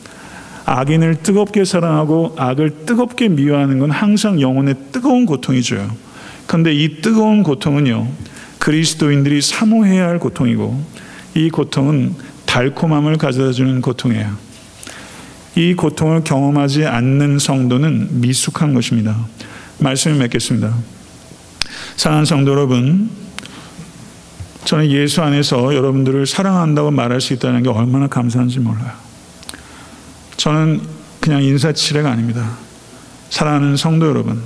악인을 0.66 1.24
뜨겁게 1.24 1.66
사랑하고 1.66 2.36
악을 2.38 2.86
뜨겁게 2.86 3.30
미워하는 3.30 3.80
건 3.80 3.92
항상 3.92 4.40
영혼에 4.40 4.74
뜨거운 4.92 5.26
고통이 5.26 5.62
줘요. 5.64 5.90
그런데 6.48 6.74
이 6.74 7.02
뜨거운 7.02 7.44
고통은요, 7.44 8.08
그리스도인들이 8.60 9.42
사모해야 9.42 10.08
할 10.08 10.20
고통이고, 10.20 10.84
이 11.36 11.50
고통은 11.50 12.16
달콤함을 12.46 13.18
가져다 13.18 13.54
주는 13.54 13.82
고통이에요. 13.82 14.52
이 15.56 15.74
고통을 15.74 16.24
경험하지 16.24 16.86
않는 16.86 17.40
성도는 17.40 18.22
미숙한 18.22 18.74
것입니다. 18.74 19.18
말씀을 19.80 20.18
맺겠습니다. 20.18 20.74
사랑하는 21.96 22.26
성도 22.26 22.52
여러분, 22.52 23.10
저는 24.66 24.92
예수 24.92 25.22
안에서 25.22 25.76
여러분들을 25.76 26.28
사랑한다고 26.28 26.92
말할 26.92 27.20
수 27.20 27.34
있다는 27.34 27.64
게 27.64 27.70
얼마나 27.70 28.08
감사한지 28.08 28.60
몰라요. 28.60 29.11
저는 30.42 30.82
그냥 31.20 31.44
인사치레가 31.44 32.10
아닙니다. 32.10 32.58
사랑하는 33.30 33.78
성도 33.78 34.08
여러분, 34.08 34.42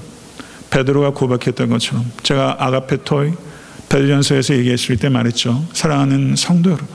베드로가 0.69 1.11
고백했던 1.11 1.69
것처럼 1.69 2.11
제가 2.21 2.57
ἀγαπητοί 2.59 3.31
베드전서에서 3.87 4.55
얘기했을 4.55 4.97
때 4.97 5.07
말했죠. 5.07 5.65
사랑하는 5.71 6.35
성도 6.35 6.71
여러분, 6.71 6.89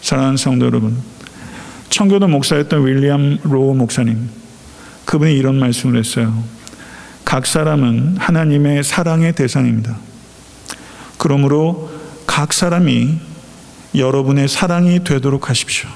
사랑하는 0.00 0.38
성도 0.38 0.64
여러분, 0.64 0.96
청교도 1.90 2.26
목사였던 2.26 2.86
윌리엄 2.86 3.38
로우 3.42 3.74
목사님, 3.74 4.30
그분이 5.04 5.34
이런 5.34 5.58
말씀을 5.58 5.98
했어요. 5.98 6.42
각 7.26 7.44
사람은 7.44 8.16
하나님의 8.16 8.82
사랑의 8.82 9.34
대상입니다. 9.34 9.94
그러므로 11.18 11.92
각 12.26 12.54
사람이 12.54 13.18
여러분의 13.94 14.48
사랑이 14.48 15.04
되도록 15.04 15.50
하십시오. 15.50 15.90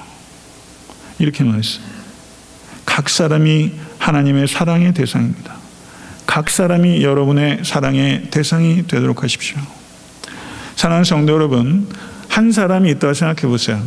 이렇게 1.25 1.43
말했어요. 1.43 1.83
각 2.85 3.09
사람이 3.09 3.71
하나님의 3.97 4.47
사랑의 4.47 4.93
대상입니다. 4.93 5.55
각 6.27 6.49
사람이 6.49 7.03
여러분의 7.03 7.59
사랑의 7.63 8.29
대상이 8.29 8.85
되도록 8.87 9.23
하십시오. 9.23 9.57
사랑하는 10.75 11.03
성도 11.03 11.33
여러분, 11.33 11.87
한 12.29 12.51
사람이 12.51 12.89
있다고 12.91 13.13
생각해 13.13 13.41
보세요. 13.49 13.81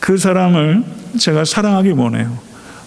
그 0.00 0.16
사람을 0.16 0.84
제가 1.18 1.44
사랑하기 1.44 1.90
원해요. 1.90 2.38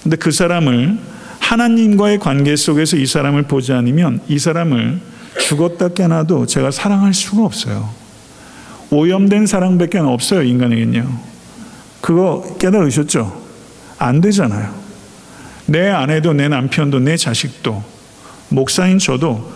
근데 0.01 0.15
그 0.15 0.31
사람을 0.31 0.97
하나님과의 1.39 2.19
관계 2.19 2.55
속에서 2.55 2.97
이 2.97 3.05
사람을 3.05 3.43
보지 3.43 3.73
않으면 3.73 4.21
이 4.27 4.39
사람을 4.39 5.01
죽었다 5.41 5.89
깨나도 5.89 6.45
제가 6.45 6.71
사랑할 6.71 7.13
수가 7.13 7.43
없어요. 7.43 7.89
오염된 8.91 9.45
사랑밖에 9.45 9.99
없어요, 9.99 10.41
인간에겐요. 10.41 11.28
그거 12.01 12.43
깨달으셨죠? 12.59 13.41
안 13.97 14.21
되잖아요. 14.21 14.73
내 15.65 15.89
아내도 15.89 16.33
내 16.33 16.47
남편도 16.47 16.99
내 16.99 17.17
자식도 17.17 17.83
목사인 18.49 18.97
저도 18.97 19.51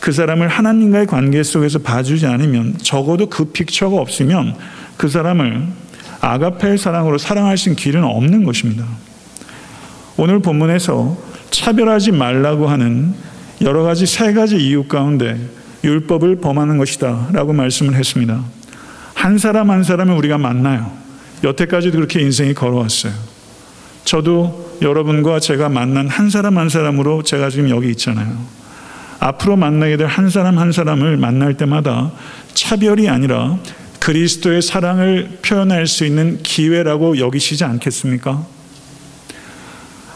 그 0.00 0.12
사람을 0.12 0.48
하나님과의 0.48 1.06
관계 1.06 1.42
속에서 1.42 1.78
봐주지 1.78 2.26
않으면 2.26 2.76
적어도 2.82 3.30
그 3.30 3.46
픽처가 3.46 3.96
없으면 3.96 4.54
그 4.98 5.08
사람을 5.08 5.66
아가페의 6.20 6.78
사랑으로 6.78 7.18
사랑할 7.18 7.56
수 7.56 7.70
있는 7.70 7.76
길은 7.76 8.04
없는 8.04 8.44
것입니다. 8.44 8.84
오늘 10.16 10.40
본문에서 10.40 11.16
차별하지 11.50 12.12
말라고 12.12 12.68
하는 12.68 13.14
여러 13.62 13.82
가지 13.82 14.06
세 14.06 14.32
가지 14.32 14.56
이유 14.56 14.84
가운데 14.84 15.38
율법을 15.82 16.36
범하는 16.36 16.78
것이다 16.78 17.28
라고 17.32 17.52
말씀을 17.52 17.94
했습니다. 17.94 18.42
한 19.14 19.38
사람 19.38 19.70
한 19.70 19.84
사람을 19.84 20.14
우리가 20.16 20.38
만나요. 20.38 21.03
여태까지도 21.44 21.96
그렇게 21.96 22.20
인생이 22.20 22.54
걸어왔어요. 22.54 23.12
저도 24.04 24.78
여러분과 24.82 25.40
제가 25.40 25.68
만난 25.68 26.08
한 26.08 26.30
사람 26.30 26.58
한 26.58 26.68
사람으로 26.68 27.22
제가 27.22 27.50
지금 27.50 27.70
여기 27.70 27.90
있잖아요. 27.90 28.36
앞으로 29.20 29.56
만나게 29.56 29.96
될 29.96 30.06
한 30.06 30.28
사람 30.28 30.58
한 30.58 30.72
사람을 30.72 31.16
만날 31.16 31.56
때마다 31.56 32.12
차별이 32.54 33.08
아니라 33.08 33.58
그리스도의 34.00 34.60
사랑을 34.60 35.38
표현할 35.42 35.86
수 35.86 36.04
있는 36.04 36.42
기회라고 36.42 37.18
여기시지 37.18 37.64
않겠습니까? 37.64 38.46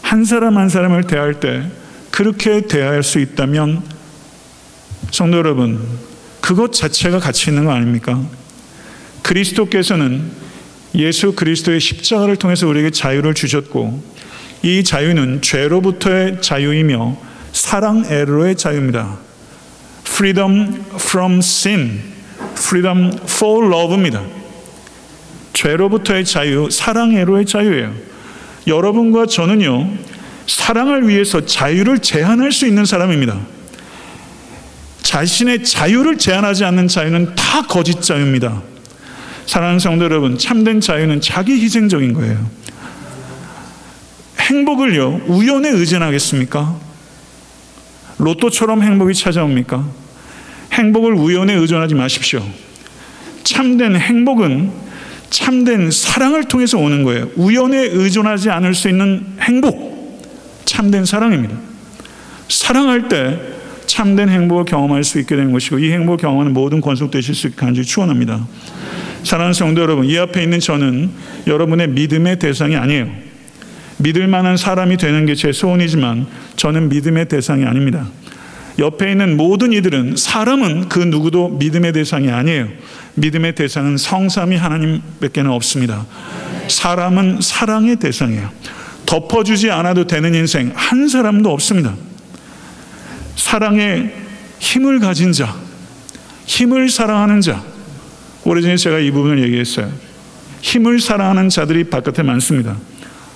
한 0.01 0.25
사람 0.25 0.57
한 0.57 0.69
사람을 0.69 1.05
대할 1.05 1.39
때 1.39 1.63
그렇게 2.11 2.61
대할 2.61 3.01
수 3.01 3.19
있다면 3.19 3.81
성도 5.11 5.37
여러분, 5.37 5.79
그것 6.41 6.71
자체가 6.71 7.19
가치 7.19 7.49
있는 7.49 7.65
거 7.65 7.71
아닙니까? 7.71 8.21
그리스도께서는 9.23 10.31
예수 10.95 11.33
그리스도의 11.33 11.79
십자가를 11.79 12.35
통해서 12.35 12.67
우리에게 12.67 12.89
자유를 12.89 13.33
주셨고 13.33 14.01
이 14.63 14.83
자유는 14.83 15.41
죄로부터의 15.41 16.41
자유이며 16.41 17.17
사랑애로의 17.53 18.55
자유입니다. 18.55 19.17
freedom 20.05 20.83
from 20.95 21.37
sin, 21.39 22.01
freedom 22.57 23.11
for 23.23 23.67
love입니다. 23.67 24.21
죄로부터의 25.53 26.25
자유, 26.25 26.69
사랑애로의 26.69 27.45
자유예요. 27.45 27.93
여러분과 28.67 29.25
저는요, 29.25 29.89
사랑을 30.47 31.07
위해서 31.07 31.45
자유를 31.45 31.99
제한할 31.99 32.51
수 32.51 32.65
있는 32.67 32.85
사람입니다. 32.85 33.39
자신의 35.03 35.63
자유를 35.63 36.17
제한하지 36.17 36.65
않는 36.65 36.87
자유는 36.87 37.35
다 37.35 37.63
거짓 37.63 38.01
자유입니다. 38.01 38.61
사랑하는 39.49 39.79
성도 39.79 40.05
여러분, 40.05 40.37
참된 40.37 40.79
자유는 40.79 41.21
자기 41.21 41.53
희생적인 41.53 42.13
거예요. 42.13 42.51
행복을요, 44.41 45.21
우연에 45.25 45.69
의존하겠습니까? 45.69 46.79
로또처럼 48.19 48.83
행복이 48.83 49.15
찾아옵니까? 49.15 49.89
행복을 50.73 51.13
우연에 51.15 51.55
의존하지 51.55 51.95
마십시오. 51.95 52.47
참된 53.43 53.95
행복은 53.95 54.71
참된 55.31 55.89
사랑을 55.89 56.43
통해서 56.43 56.77
오는 56.77 57.01
거예요. 57.01 57.29
우연에 57.35 57.75
의존하지 57.75 58.51
않을 58.51 58.75
수 58.75 58.87
있는 58.87 59.25
행복, 59.41 60.29
참된 60.65 61.05
사랑입니다. 61.05 61.57
사랑할 62.49 63.09
때 63.09 63.39
참된 63.87 64.29
행복을 64.29 64.65
경험할 64.65 65.03
수 65.03 65.19
있게 65.19 65.35
되는 65.35 65.51
것이고 65.51 65.79
이 65.79 65.91
행복을 65.91 66.17
경험하는 66.17 66.53
모든 66.53 66.81
권속되실 66.81 67.33
수 67.33 67.47
있게 67.47 67.55
간절히 67.57 67.87
축원합니다. 67.87 68.45
사랑하는 69.23 69.53
성도 69.53 69.81
여러분, 69.81 70.05
이 70.05 70.17
앞에 70.17 70.43
있는 70.43 70.59
저는 70.59 71.11
여러분의 71.47 71.89
믿음의 71.89 72.39
대상이 72.39 72.75
아니에요. 72.75 73.09
믿을 73.97 74.27
만한 74.27 74.55
사람이 74.57 74.97
되는 74.97 75.25
게 75.25 75.35
제 75.35 75.51
소원이지만 75.51 76.27
저는 76.55 76.89
믿음의 76.89 77.27
대상이 77.27 77.65
아닙니다. 77.65 78.07
옆에 78.77 79.11
있는 79.11 79.35
모든 79.35 79.73
이들은 79.73 80.15
사람은 80.15 80.87
그 80.87 80.99
누구도 80.99 81.49
믿음의 81.49 81.91
대상이 81.91 82.31
아니에요. 82.31 82.69
믿음의 83.15 83.55
대상은 83.55 83.97
성삼이 83.97 84.55
하나님밖에는 84.55 85.51
없습니다. 85.51 86.05
사람은 86.69 87.41
사랑의 87.41 87.97
대상이에요. 87.97 88.49
덮어주지 89.05 89.69
않아도 89.71 90.07
되는 90.07 90.33
인생 90.33 90.71
한 90.75 91.09
사람도 91.09 91.51
없습니다. 91.51 91.93
사랑의 93.35 94.13
힘을 94.59 94.99
가진 94.99 95.33
자, 95.33 95.53
힘을 96.45 96.89
사랑하는 96.89 97.41
자, 97.41 97.61
오래전에 98.43 98.77
제가 98.77 98.99
이 98.99 99.11
부분을 99.11 99.43
얘기했어요. 99.43 99.91
힘을 100.61 100.99
사랑하는 100.99 101.49
자들이 101.49 101.85
바깥에 101.85 102.23
많습니다. 102.23 102.77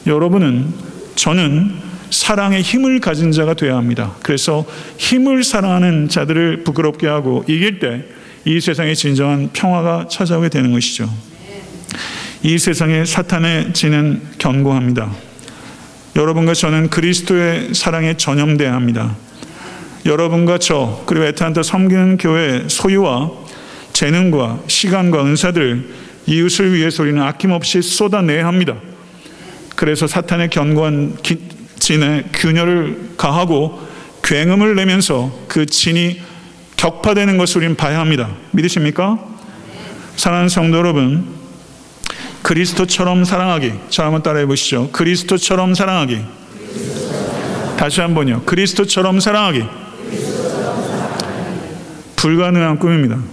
여러분은 0.08 0.74
저는 1.16 1.72
사랑의 2.10 2.62
힘을 2.62 3.00
가진 3.00 3.32
자가 3.32 3.54
되어야 3.54 3.78
합니다. 3.78 4.16
그래서 4.24 4.66
힘을 4.98 5.44
사랑하는 5.44 6.10
자들을 6.10 6.64
부끄럽게 6.64 7.08
하고 7.08 7.44
이길 7.48 7.80
때 7.80 8.24
이 8.46 8.60
세상에 8.60 8.94
진정한 8.94 9.50
평화가 9.54 10.08
찾아오게 10.10 10.50
되는 10.50 10.74
것이죠. 10.74 11.10
이 12.42 12.58
세상에 12.58 13.06
사탄의 13.06 13.74
지는 13.74 14.22
견고합니다. 14.38 15.10
여러분과 16.18 16.54
저는 16.54 16.90
그리스도의 16.90 17.74
사랑에 17.74 18.18
전염돼야 18.18 18.74
합니다. 18.74 19.16
여러분과 20.06 20.58
저 20.58 21.04
그리고 21.06 21.26
에탄타 21.26 21.64
섬기는 21.64 22.18
교회 22.18 22.66
소유와 22.68 23.32
재능과 23.94 24.64
시간과 24.68 25.24
은사들 25.24 25.88
이웃을 26.26 26.74
위해서 26.74 27.04
우리는 27.04 27.22
아낌없이 27.22 27.82
쏟아내야 27.82 28.46
합니다. 28.46 28.76
그래서 29.76 30.08
사탄의 30.08 30.50
견고한 30.50 31.18
진에 31.80 32.26
균열을 32.34 33.12
가하고 33.18 33.82
굉음을 34.24 34.76
내면서 34.76 35.38
그 35.48 35.66
진이 35.66 36.22
격파되는 36.78 37.38
것을 37.38 37.58
우리는 37.58 37.76
봐야 37.76 38.00
합니다. 38.00 38.30
믿으십니까? 38.52 39.20
사랑하는 40.16 40.50
성도 40.50 40.78
여러분, 40.78 41.26
그리스도처럼 42.42 43.26
사랑하기. 43.26 43.74
자, 43.90 44.06
한번 44.06 44.22
따라해 44.22 44.46
보시죠. 44.46 44.90
그리스도처럼 44.92 45.76
사랑하기. 45.76 46.22
다시 47.78 48.02
한번요. 48.02 48.44
그리스도처럼 48.46 49.20
사랑하기. 49.20 49.64
불가능한 52.16 52.80
꿈입니다. 52.80 53.33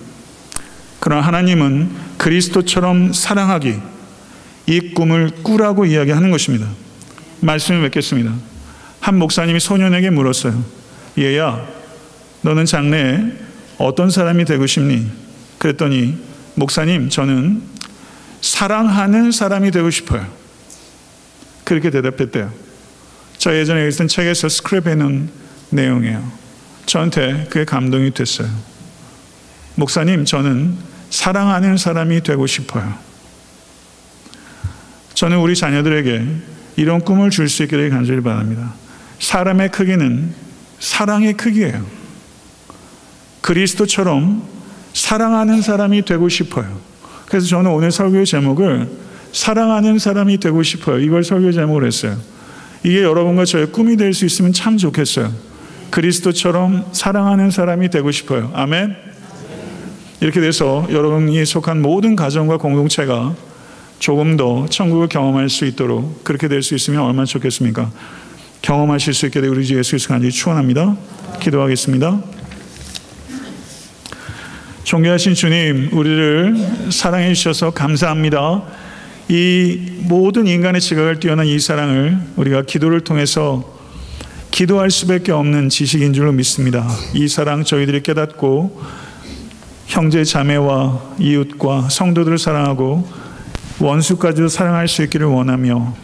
그러나 1.00 1.22
하나님은 1.22 1.90
그리스도처럼 2.18 3.12
사랑하기 3.12 3.80
이 4.66 4.80
꿈을 4.94 5.30
꾸라고 5.42 5.86
이야기하는 5.86 6.30
것입니다. 6.30 6.68
말씀을 7.40 7.80
맺겠습니다. 7.82 8.32
한 9.00 9.18
목사님이 9.18 9.58
소년에게 9.60 10.10
물었어요. 10.10 10.62
얘야, 11.18 11.66
너는 12.42 12.66
장래에 12.66 13.32
어떤 13.78 14.10
사람이 14.10 14.44
되고 14.44 14.66
싶니? 14.66 15.10
그랬더니 15.58 16.18
목사님, 16.54 17.08
저는 17.08 17.62
사랑하는 18.42 19.32
사람이 19.32 19.70
되고 19.70 19.90
싶어요. 19.90 20.26
그렇게 21.64 21.90
대답했대요. 21.90 22.52
저 23.38 23.56
예전에 23.56 23.86
읽은 23.88 24.08
책에서 24.08 24.48
스크랩해 24.48 24.96
놓은 24.96 25.30
내용이에요. 25.70 26.30
저한테 26.84 27.46
그게 27.48 27.64
감동이 27.64 28.12
됐어요. 28.12 28.48
목사님, 29.76 30.24
저는 30.24 30.89
사랑하는 31.10 31.76
사람이 31.76 32.22
되고 32.22 32.46
싶어요. 32.46 32.94
저는 35.14 35.38
우리 35.38 35.54
자녀들에게 35.54 36.26
이런 36.76 37.00
꿈을 37.00 37.30
줄수 37.30 37.66
되길 37.66 37.90
간절히 37.90 38.22
바랍니다. 38.22 38.72
사람의 39.18 39.70
크기는 39.70 40.32
사랑의 40.78 41.34
크기예요. 41.34 41.84
그리스도처럼 43.42 44.42
사랑하는 44.94 45.60
사람이 45.60 46.04
되고 46.04 46.28
싶어요. 46.28 46.80
그래서 47.26 47.46
저는 47.46 47.70
오늘 47.70 47.90
설교의 47.90 48.24
제목을 48.26 48.88
사랑하는 49.32 49.98
사람이 49.98 50.38
되고 50.38 50.62
싶어요. 50.62 50.98
이걸 50.98 51.22
설교 51.22 51.52
제목을 51.52 51.86
했어요. 51.86 52.16
이게 52.82 53.02
여러분과 53.02 53.44
저의 53.44 53.66
꿈이 53.72 53.96
될 53.96 54.14
수 54.14 54.24
있으면 54.24 54.52
참 54.52 54.78
좋겠어요. 54.78 55.32
그리스도처럼 55.90 56.86
사랑하는 56.92 57.50
사람이 57.50 57.90
되고 57.90 58.10
싶어요. 58.10 58.50
아멘. 58.54 59.09
이렇게 60.20 60.40
돼서 60.40 60.86
여러분이 60.90 61.44
속한 61.46 61.80
모든 61.80 62.14
가정과 62.14 62.58
공동체가 62.58 63.34
조금 63.98 64.36
더 64.36 64.66
천국을 64.68 65.08
경험할 65.08 65.48
수 65.48 65.64
있도록 65.66 66.24
그렇게 66.24 66.48
될 66.48 66.62
수 66.62 66.74
있으면 66.74 67.02
얼마나 67.02 67.24
좋겠습니까? 67.24 67.90
경험하실 68.62 69.14
수 69.14 69.26
있게 69.26 69.40
되고 69.40 69.54
우리 69.54 69.64
주 69.64 69.78
예수 69.78 69.92
그리스도 69.92 70.12
간절히 70.12 70.30
축원합니다. 70.30 70.96
기도하겠습니다. 71.40 72.22
존귀하신 74.84 75.34
주님, 75.34 75.90
우리를 75.92 76.90
사랑해 76.90 77.32
주셔서 77.32 77.70
감사합니다. 77.70 78.62
이 79.28 79.80
모든 80.00 80.46
인간의 80.46 80.80
지각을 80.80 81.20
뛰어난 81.20 81.46
이 81.46 81.58
사랑을 81.58 82.18
우리가 82.36 82.62
기도를 82.62 83.00
통해서 83.02 83.78
기도할 84.50 84.90
수밖에 84.90 85.32
없는 85.32 85.68
지식인 85.68 86.12
줄로 86.12 86.32
믿습니다. 86.32 86.86
이 87.14 87.28
사랑 87.28 87.64
저희들이 87.64 88.02
깨닫고 88.02 88.82
형제 89.90 90.22
자매와 90.22 91.16
이웃과 91.18 91.88
성도들을 91.88 92.38
사랑하고 92.38 93.08
원수까지도 93.80 94.46
사랑할 94.46 94.86
수 94.86 95.02
있기를 95.02 95.26
원하며 95.26 95.96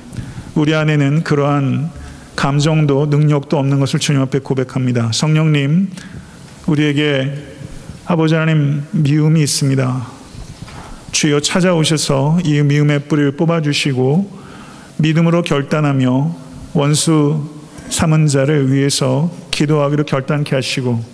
우리 0.57 0.75
안에는 0.75 1.23
그러한 1.23 1.93
감정도 2.35 3.07
능력도 3.07 3.57
없는 3.57 3.79
것을 3.79 4.01
주님 4.01 4.21
앞에 4.23 4.41
고백합니다. 4.41 5.13
성령님, 5.13 5.93
우리에게 6.67 7.33
아버지 8.07 8.35
하나님 8.35 8.83
미움이 8.91 9.41
있습니다. 9.41 10.07
주여 11.13 11.39
찾아오셔서 11.39 12.41
이 12.43 12.61
미움의 12.63 13.05
뿌리를 13.05 13.37
뽑아주시고 13.37 14.39
믿음으로 14.97 15.43
결단하며 15.43 16.35
원수 16.75 17.49
삼은 17.91 18.27
자를 18.27 18.73
위해서 18.73 19.31
기도하기로 19.53 20.07
결단케 20.07 20.57
하시고 20.57 21.05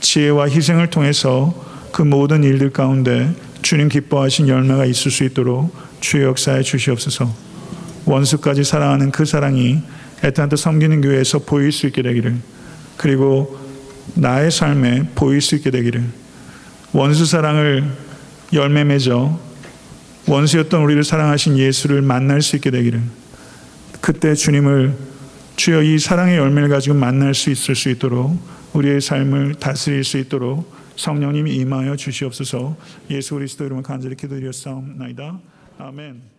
지혜와 0.00 0.50
희생을 0.50 0.90
통해서 0.90 1.72
그 1.94 2.02
모든 2.02 2.42
일들 2.42 2.70
가운데 2.70 3.32
주님 3.62 3.88
기뻐하신 3.88 4.48
열매가 4.48 4.84
있을 4.84 5.12
수 5.12 5.22
있도록 5.22 5.72
주의 6.00 6.24
역사에 6.24 6.62
주시옵소서. 6.62 7.32
원수까지 8.04 8.64
사랑하는 8.64 9.12
그 9.12 9.24
사랑이 9.24 9.80
애타한테 10.24 10.56
섬기는 10.56 11.02
교회에서 11.02 11.38
보일 11.38 11.70
수 11.70 11.86
있게 11.86 12.02
되기를 12.02 12.34
그리고 12.96 13.56
나의 14.14 14.50
삶에 14.50 15.10
보일 15.14 15.40
수 15.40 15.54
있게 15.54 15.70
되기를 15.70 16.02
원수 16.92 17.26
사랑을 17.26 17.84
열매 18.52 18.82
맺어 18.82 19.38
원수였던 20.26 20.82
우리를 20.82 21.04
사랑하신 21.04 21.58
예수를 21.58 22.02
만날 22.02 22.42
수 22.42 22.56
있게 22.56 22.72
되기를 22.72 23.02
그때 24.00 24.34
주님을 24.34 24.96
주여 25.54 25.84
이 25.84 26.00
사랑의 26.00 26.38
열매를 26.38 26.68
가지고 26.68 26.96
만날 26.96 27.34
수 27.34 27.50
있을 27.50 27.76
수 27.76 27.88
있도록 27.88 28.36
우리의 28.72 29.00
삶을 29.00 29.54
다스릴 29.60 30.02
수 30.02 30.18
있도록 30.18 30.73
성령님이 30.96 31.54
임하여 31.56 31.96
주시옵소서 31.96 32.76
예수 33.10 33.34
그리스도 33.34 33.64
이름으로 33.64 33.82
간절히 33.82 34.16
기도드렸사옵나이다. 34.16 35.40
아멘. 35.78 36.33